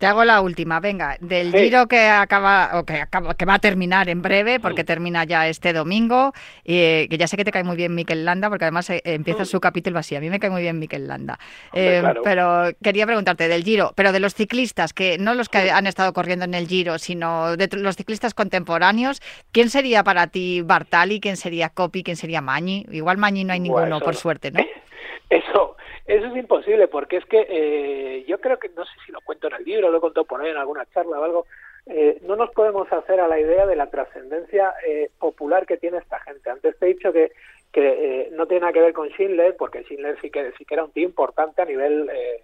Te 0.00 0.06
hago 0.06 0.24
la 0.24 0.40
última, 0.40 0.80
venga, 0.80 1.18
del 1.20 1.52
Sí. 1.52 1.58
Giro 1.58 1.86
que 1.86 2.08
acaba 2.08 2.70
o 2.80 2.84
que 2.86 2.94
acaba, 3.02 3.34
que 3.34 3.44
va 3.44 3.54
a 3.54 3.58
terminar 3.58 4.08
en 4.08 4.22
breve, 4.22 4.58
porque 4.58 4.82
termina 4.82 5.24
ya 5.24 5.46
este 5.46 5.74
domingo, 5.74 6.32
eh, 6.64 7.06
que 7.10 7.18
ya 7.18 7.28
sé 7.28 7.36
que 7.36 7.44
te 7.44 7.52
cae 7.52 7.64
muy 7.64 7.76
bien 7.76 7.94
Mikel 7.94 8.24
Landa, 8.24 8.48
porque 8.48 8.64
además 8.64 8.88
eh, 8.88 9.02
empieza 9.04 9.44
su 9.44 9.60
capítulo 9.60 9.98
así. 9.98 10.16
A 10.16 10.20
mí 10.20 10.30
me 10.30 10.40
cae 10.40 10.48
muy 10.48 10.62
bien 10.62 10.78
Mikel 10.78 11.06
Landa. 11.06 11.38
Eh, 11.74 11.98
claro. 12.00 12.22
Pero 12.24 12.70
quería 12.82 13.04
preguntarte 13.04 13.46
del 13.46 13.62
Giro, 13.62 13.92
pero 13.94 14.10
de 14.12 14.20
los 14.20 14.34
ciclistas, 14.34 14.94
que 14.94 15.18
no 15.18 15.34
los 15.34 15.50
que 15.50 15.70
han 15.70 15.86
estado 15.86 16.14
corriendo 16.14 16.46
en 16.46 16.54
el 16.54 16.66
Giro, 16.66 16.98
sino 16.98 17.58
de 17.58 17.68
los 17.76 17.96
ciclistas 17.96 18.32
contemporáneos, 18.32 19.20
¿quién 19.52 19.68
sería 19.68 20.02
para 20.02 20.28
ti 20.28 20.62
Bartali? 20.62 21.20
¿Quién 21.20 21.36
sería 21.36 21.68
Coppi? 21.68 22.02
¿Quién 22.04 22.16
sería 22.16 22.40
Mañi? 22.40 22.86
Igual 22.90 23.18
Mañi 23.18 23.44
no 23.44 23.52
hay 23.52 23.58
Buah, 23.60 23.80
ninguno, 23.82 24.00
por 24.00 24.14
no. 24.14 24.18
suerte, 24.18 24.50
¿no? 24.50 24.60
Eso, 25.28 25.76
eso 26.06 26.26
es 26.26 26.36
imposible, 26.36 26.88
porque 26.88 27.18
es 27.18 27.24
que 27.26 27.46
eh, 27.48 28.24
yo 28.26 28.38
creo 28.40 28.58
que, 28.58 28.68
no 28.70 28.84
sé 28.84 28.92
si 29.04 29.12
lo 29.12 29.20
cuento 29.20 29.48
en 29.48 29.54
el 29.54 29.64
libro, 29.64 29.90
lo 29.90 29.98
he 29.98 30.00
contado 30.00 30.26
por 30.26 30.40
ahí 30.40 30.50
en 30.50 30.56
alguna 30.56 30.86
charla 30.86 31.20
o 31.20 31.24
algo, 31.24 31.46
eh, 31.86 32.18
no 32.22 32.36
nos 32.36 32.50
podemos 32.50 32.92
hacer 32.92 33.20
a 33.20 33.28
la 33.28 33.40
idea 33.40 33.66
de 33.66 33.76
la 33.76 33.90
trascendencia 33.90 34.74
eh, 34.86 35.10
popular 35.18 35.66
que 35.66 35.76
tiene 35.76 35.98
esta 35.98 36.18
gente. 36.20 36.50
Antes 36.50 36.78
te 36.78 36.86
he 36.86 36.94
dicho 36.94 37.12
que, 37.12 37.32
que 37.72 38.22
eh, 38.22 38.28
no 38.32 38.46
tiene 38.46 38.62
nada 38.62 38.72
que 38.72 38.80
ver 38.80 38.92
con 38.92 39.08
Schindler, 39.08 39.56
porque 39.56 39.82
Schindler 39.84 40.20
sí 40.20 40.30
que, 40.30 40.52
sí 40.58 40.64
que 40.64 40.74
era 40.74 40.84
un 40.84 40.92
tío 40.92 41.04
importante 41.04 41.62
a 41.62 41.64
nivel 41.64 42.10
eh, 42.12 42.42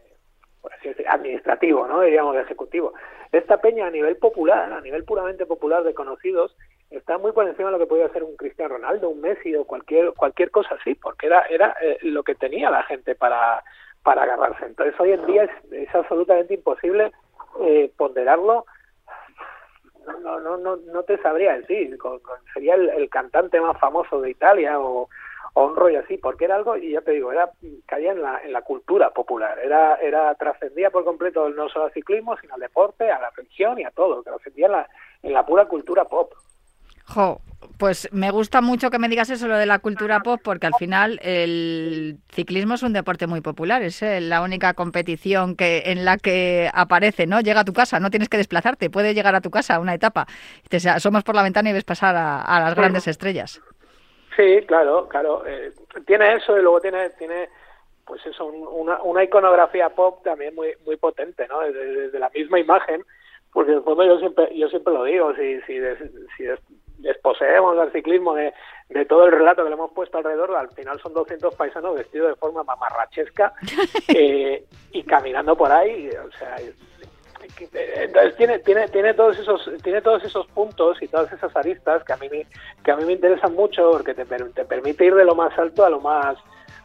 por 0.67 0.75
así 0.75 0.89
decir, 0.89 1.07
administrativo, 1.09 1.87
¿no? 1.87 2.01
diríamos 2.01 2.37
ejecutivo. 2.37 2.93
Esta 3.31 3.61
peña 3.61 3.87
a 3.87 3.91
nivel 3.91 4.17
popular, 4.17 4.73
a 4.73 4.81
nivel 4.81 5.05
puramente 5.05 5.47
popular 5.47 5.85
de 5.85 5.95
conocidos, 5.95 6.57
está 6.91 7.19
muy 7.19 7.33
por 7.33 7.47
encima 7.47 7.69
de 7.69 7.73
lo 7.73 7.79
que 7.79 7.89
podía 7.89 8.09
ser 8.11 8.23
un 8.23 8.37
Cristiano 8.37 8.75
Ronaldo, 8.75 9.11
un 9.11 9.21
Messi 9.21 9.55
o 9.55 9.65
cualquier 9.65 10.13
cualquier 10.13 10.51
cosa 10.51 10.77
así, 10.81 10.95
porque 10.95 11.27
era 11.27 11.43
era 11.43 11.75
eh, 11.83 11.99
lo 12.03 12.23
que 12.23 12.35
tenía 12.35 12.71
la 12.71 12.83
gente 12.85 13.15
para 13.15 13.63
para 14.03 14.23
agarrarse. 14.23 14.67
Entonces 14.67 14.99
hoy 15.01 15.13
en 15.13 15.27
día 15.27 15.49
es, 15.73 15.95
absolutamente 15.95 16.55
imposible 16.55 17.13
eh, 17.61 17.91
ponderarlo. 17.97 18.67
No, 20.23 20.39
no, 20.39 20.57
no, 20.57 20.77
no, 20.77 21.03
te 21.03 21.19
sabría 21.19 21.57
decir. 21.57 21.99
Sería 22.55 22.77
el, 22.77 22.89
el 22.91 23.11
cantante 23.11 23.61
más 23.61 23.77
famoso 23.81 24.21
de 24.21 24.31
Italia 24.31 24.79
o, 24.79 25.09
o 25.59 25.67
un 25.67 25.75
rollo 25.75 26.01
así, 26.01 26.19
porque 26.19 26.45
era 26.45 26.55
algo, 26.55 26.77
y 26.77 26.93
ya 26.93 27.01
te 27.01 27.13
digo, 27.13 27.33
era 27.33 27.51
caía 27.87 28.13
en 28.13 28.21
la, 28.21 28.43
en 28.45 28.53
la 28.53 28.61
cultura 28.61 29.09
popular, 29.09 29.59
era, 29.59 29.95
era 29.97 30.35
trascendía 30.35 30.91
por 30.91 31.03
completo 31.03 31.49
no 31.49 31.71
solo 31.71 31.87
al 31.87 31.93
ciclismo, 31.93 32.37
sino 32.37 32.55
al 32.55 32.61
deporte, 32.61 33.11
a 33.11 33.19
la 33.19 33.31
religión 33.31 33.79
y 33.79 33.85
a 33.85 33.91
todo, 33.91 34.23
trascendía 34.23 34.67
en 34.67 34.73
la, 34.73 34.89
en 35.23 35.33
la 35.33 35.47
pura 35.47 35.65
cultura 35.65 36.05
pop. 36.05 36.35
Jo, 37.07 37.41
pues 37.79 38.09
me 38.13 38.31
gusta 38.31 38.61
mucho 38.61 38.91
que 38.91 38.99
me 38.99 39.09
digas 39.09 39.31
eso 39.31 39.47
lo 39.49 39.57
de 39.57 39.67
la 39.67 39.79
cultura 39.79 40.21
pop, 40.21 40.41
porque 40.43 40.67
al 40.67 40.75
final 40.75 41.19
el 41.23 42.17
ciclismo 42.33 42.75
es 42.75 42.83
un 42.83 42.93
deporte 42.93 43.27
muy 43.27 43.41
popular, 43.41 43.83
es 43.83 44.03
eh, 44.03 44.21
la 44.21 44.43
única 44.43 44.75
competición 44.75 45.57
que 45.57 45.83
en 45.87 46.05
la 46.05 46.17
que 46.17 46.71
aparece, 46.73 47.27
¿no? 47.27 47.41
Llega 47.41 47.61
a 47.61 47.65
tu 47.65 47.73
casa, 47.73 48.01
no 48.01 48.11
tienes 48.11 48.29
que 48.29 48.37
desplazarte, 48.39 48.91
puede 48.91 49.15
llegar 49.15 49.35
a 49.35 49.41
tu 49.41 49.51
casa 49.51 49.79
una 49.81 49.95
etapa, 49.95 50.27
te 50.69 50.77
asomas 50.89 51.23
por 51.23 51.35
la 51.35 51.43
ventana 51.43 51.71
y 51.71 51.75
ves 51.75 51.85
pasar 51.85 52.17
a, 52.17 52.43
a 52.43 52.61
las 52.61 52.75
grandes 52.75 53.07
estrellas. 53.07 53.61
Sí, 54.37 54.61
claro, 54.67 55.09
claro. 55.09 55.47
eh, 55.47 55.73
tiene 56.07 56.35
eso 56.35 56.59
y 56.59 56.63
luego 56.63 56.81
tiene, 56.81 57.11
tiene 57.11 57.49
pues 58.05 58.25
eso, 58.27 58.47
un- 58.47 58.67
una, 58.89 59.03
una 59.03 59.25
iconografía 59.25 59.89
pop 59.91 60.23
también 60.23 60.55
muy, 60.55 60.75
muy 60.85 60.97
potente, 60.97 61.47
¿no? 61.49 61.61
Desde, 61.61 62.03
desde 62.03 62.19
la 62.19 62.31
misma 62.35 62.59
imagen, 62.61 63.03
porque 63.53 63.73
en 63.73 63.79
el 63.79 63.85
fondo 63.85 64.05
yo 64.05 64.19
siempre, 64.19 64.49
yo 64.57 64.69
siempre 64.69 64.93
lo 64.93 65.05
digo, 65.05 65.35
si, 65.35 65.61
si, 65.63 65.79
si 66.37 66.45
desposeemos 66.99 67.79
al 67.79 67.93
ciclismo 67.93 68.35
de, 68.35 68.53
de 68.89 69.05
todo 69.05 69.27
el 69.27 69.33
relato 69.33 69.63
que 69.63 69.69
le 69.71 69.75
hemos 69.75 69.91
puesto 69.93 70.19
alrededor, 70.19 70.55
al 70.57 70.69
final 70.71 71.01
son 71.01 71.13
200 71.15 71.55
paisanos 71.55 71.95
vestidos 71.95 72.29
de 72.29 72.35
forma 72.37 72.63
mamarrachesca 72.65 73.53
eh, 74.09 74.65
y 74.93 75.03
caminando 75.05 75.57
por 75.57 75.71
ahí, 75.73 76.09
o 76.11 76.31
sea, 76.39 76.57
entonces 77.97 78.37
tiene 78.37 78.59
tiene 78.61 78.89
tiene 78.89 79.15
todos 79.15 79.39
esos 79.39 79.71
tiene 79.83 80.03
todos 80.03 80.23
esos 80.25 80.47
puntos 80.49 81.01
y 81.03 81.09
todas 81.09 81.33
esas 81.33 81.55
aristas 81.57 82.03
que 82.05 82.13
a 82.13 82.17
mí 82.17 82.29
me- 82.29 82.47
que 82.83 82.91
a 82.91 82.97
mí 82.97 83.05
me 83.05 83.13
interesan 83.15 83.55
mucho 83.55 83.91
porque 83.93 84.15
te, 84.15 84.25
te 84.25 84.65
permite 84.65 85.05
ir 85.07 85.15
de 85.15 85.25
lo 85.25 85.35
más 85.35 85.57
alto 85.59 85.85
a 85.85 85.91
lo 85.91 86.01
más 86.01 86.37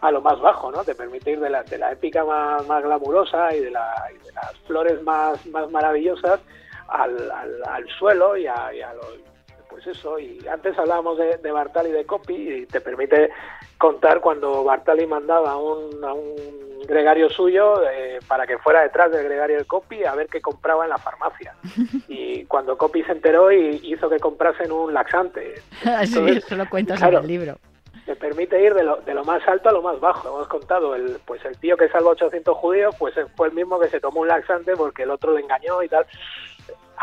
a 0.02 0.12
lo 0.12 0.22
más 0.22 0.40
bajo 0.40 0.72
no 0.72 0.84
te 0.84 0.96
permite 0.96 1.32
ir 1.32 1.40
de 1.40 1.50
la, 1.50 1.64
de 1.64 1.78
la 1.78 1.92
épica 1.92 2.24
más, 2.26 2.66
más 2.68 2.84
glamurosa 2.84 3.54
y 3.56 3.60
de, 3.62 3.72
la, 3.72 3.94
y 4.14 4.26
de 4.26 4.32
las 4.34 4.56
flores 4.68 5.02
más 5.04 5.46
más 5.48 5.70
maravillosas 5.72 6.40
al, 6.88 7.32
al, 7.32 7.64
al 7.66 7.88
suelo 7.98 8.36
y 8.38 8.48
a, 8.48 8.74
y 8.74 8.82
a 8.82 8.94
lo- 8.94 9.31
pues 9.72 9.88
eso 9.88 10.20
y 10.20 10.46
antes 10.52 10.78
hablábamos 10.78 11.18
de, 11.18 11.38
de 11.38 11.52
Bartali 11.52 11.90
y 11.90 11.94
de 11.94 12.06
Coppi 12.06 12.34
y 12.36 12.66
te 12.66 12.82
permite 12.82 13.32
contar 13.78 14.20
cuando 14.22 14.64
Bartali 14.64 15.08
mandaba 15.08 15.52
a 15.52 15.58
un, 15.58 16.04
a 16.04 16.14
un 16.14 16.82
gregario 16.88 17.30
suyo 17.30 17.82
eh, 17.90 18.20
para 18.28 18.46
que 18.46 18.58
fuera 18.58 18.82
detrás 18.82 19.12
del 19.12 19.24
gregario 19.24 19.58
de 19.58 19.66
Coppi 19.66 20.04
a 20.04 20.14
ver 20.14 20.28
qué 20.28 20.42
compraba 20.42 20.84
en 20.84 20.90
la 20.90 20.98
farmacia. 20.98 21.56
Y 22.08 22.46
cuando 22.46 22.78
Coppi 22.78 23.04
se 23.04 23.14
enteró 23.14 23.52
y 23.52 23.80
hizo 23.84 24.10
que 24.10 24.20
comprasen 24.20 24.72
un 24.72 24.94
laxante. 24.94 25.56
Así 25.86 26.18
Entonces, 26.18 26.46
eso 26.46 26.56
lo 26.56 26.70
cuentas 26.70 27.00
claro, 27.00 27.20
en 27.20 27.24
el 27.24 27.28
libro. 27.30 27.58
te 28.06 28.16
permite 28.16 28.62
ir 28.62 28.74
de 28.74 28.84
lo, 28.84 28.98
de 28.98 29.14
lo 29.14 29.24
más 29.24 29.48
alto 29.48 29.70
a 29.70 29.72
lo 29.72 29.82
más 29.82 30.00
bajo. 30.00 30.28
Hemos 30.28 30.48
contado, 30.48 30.96
el, 30.96 31.18
pues 31.26 31.44
el 31.46 31.58
tío 31.58 31.78
que 31.78 31.88
salva 31.90 32.12
800 32.12 32.58
judíos, 32.58 32.96
pues 33.00 33.16
fue 33.36 33.48
el 33.48 33.54
mismo 33.54 33.80
que 33.80 33.90
se 33.90 34.00
tomó 34.00 34.22
un 34.22 34.28
laxante 34.28 34.74
porque 34.76 35.04
el 35.04 35.12
otro 35.12 35.34
le 35.34 35.42
engañó 35.42 35.82
y 35.84 35.88
tal. 35.88 36.06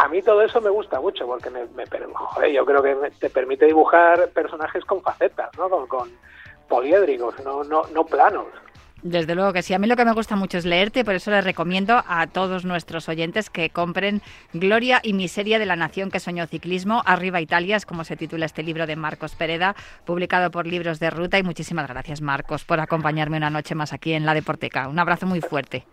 A 0.00 0.06
mí 0.08 0.22
todo 0.22 0.42
eso 0.42 0.61
me 0.61 0.70
gusta 0.70 1.00
mucho 1.00 1.26
porque 1.26 1.50
me, 1.50 1.66
joder, 2.14 2.52
yo 2.52 2.64
creo 2.64 2.82
que 2.82 2.94
me- 2.94 3.11
te 3.11 3.30
permite 3.30 3.66
dibujar 3.66 4.28
personajes 4.30 4.84
con 4.84 5.02
facetas, 5.02 5.50
¿no? 5.58 5.68
Con, 5.68 5.87
con 5.88 6.08
poliédricos, 6.68 7.34
no, 7.44 7.64
no, 7.64 7.82
no 7.92 8.04
planos. 8.04 8.46
Desde 9.02 9.34
luego 9.37 9.52
que 9.52 9.62
sí. 9.62 9.74
A 9.74 9.78
mí 9.78 9.87
lo 9.87 9.94
que 9.96 10.04
me 10.04 10.12
gusta 10.12 10.34
mucho 10.34 10.58
es 10.58 10.64
leerte, 10.64 11.04
por 11.04 11.14
eso 11.14 11.30
les 11.30 11.44
recomiendo 11.44 12.02
a 12.06 12.26
todos 12.26 12.64
nuestros 12.64 13.08
oyentes 13.08 13.48
que 13.48 13.70
compren 13.70 14.22
Gloria 14.52 15.00
y 15.02 15.12
Miseria 15.12 15.58
de 15.61 15.66
la 15.66 15.76
Nación 15.76 16.11
que 16.11 16.18
soñó 16.18 16.46
ciclismo. 16.46 17.02
Arriba 17.06 17.40
Italia 17.40 17.76
es 17.76 17.87
como 17.87 18.02
se 18.04 18.16
titula 18.16 18.44
este 18.46 18.62
libro 18.64 18.87
de 18.87 18.96
Marcos 18.96 19.37
Pereda, 19.37 19.76
publicado 20.04 20.50
por 20.50 20.66
Libros 20.66 20.98
de 20.98 21.11
Ruta. 21.11 21.38
Y 21.38 21.44
muchísimas 21.44 21.88
gracias, 21.88 22.20
Marcos, 22.20 22.64
por 22.64 22.80
acompañarme 22.80 23.37
una 23.37 23.50
noche 23.50 23.76
más 23.76 23.92
aquí 23.92 24.14
en 24.14 24.26
la 24.26 24.34
Deporteca. 24.34 24.88
Un 24.88 24.98
abrazo 24.98 25.26
muy 25.26 25.40
fuerte. 25.40 25.84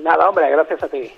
Nada, 0.00 0.28
hombre, 0.28 0.50
gracias 0.50 0.82
a 0.82 0.88
ti. 0.88 1.12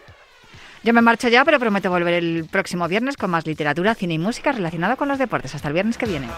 Yo 0.86 0.92
me 0.92 1.02
marcho 1.02 1.26
ya, 1.28 1.44
pero 1.44 1.58
prometo 1.58 1.90
volver 1.90 2.14
el 2.14 2.44
próximo 2.44 2.86
viernes 2.86 3.16
con 3.16 3.28
más 3.28 3.44
literatura, 3.44 3.96
cine 3.96 4.14
y 4.14 4.18
música 4.20 4.52
relacionada 4.52 4.94
con 4.94 5.08
los 5.08 5.18
deportes. 5.18 5.52
Hasta 5.52 5.66
el 5.66 5.74
viernes 5.74 5.98
que 5.98 6.06
viene. 6.06 6.28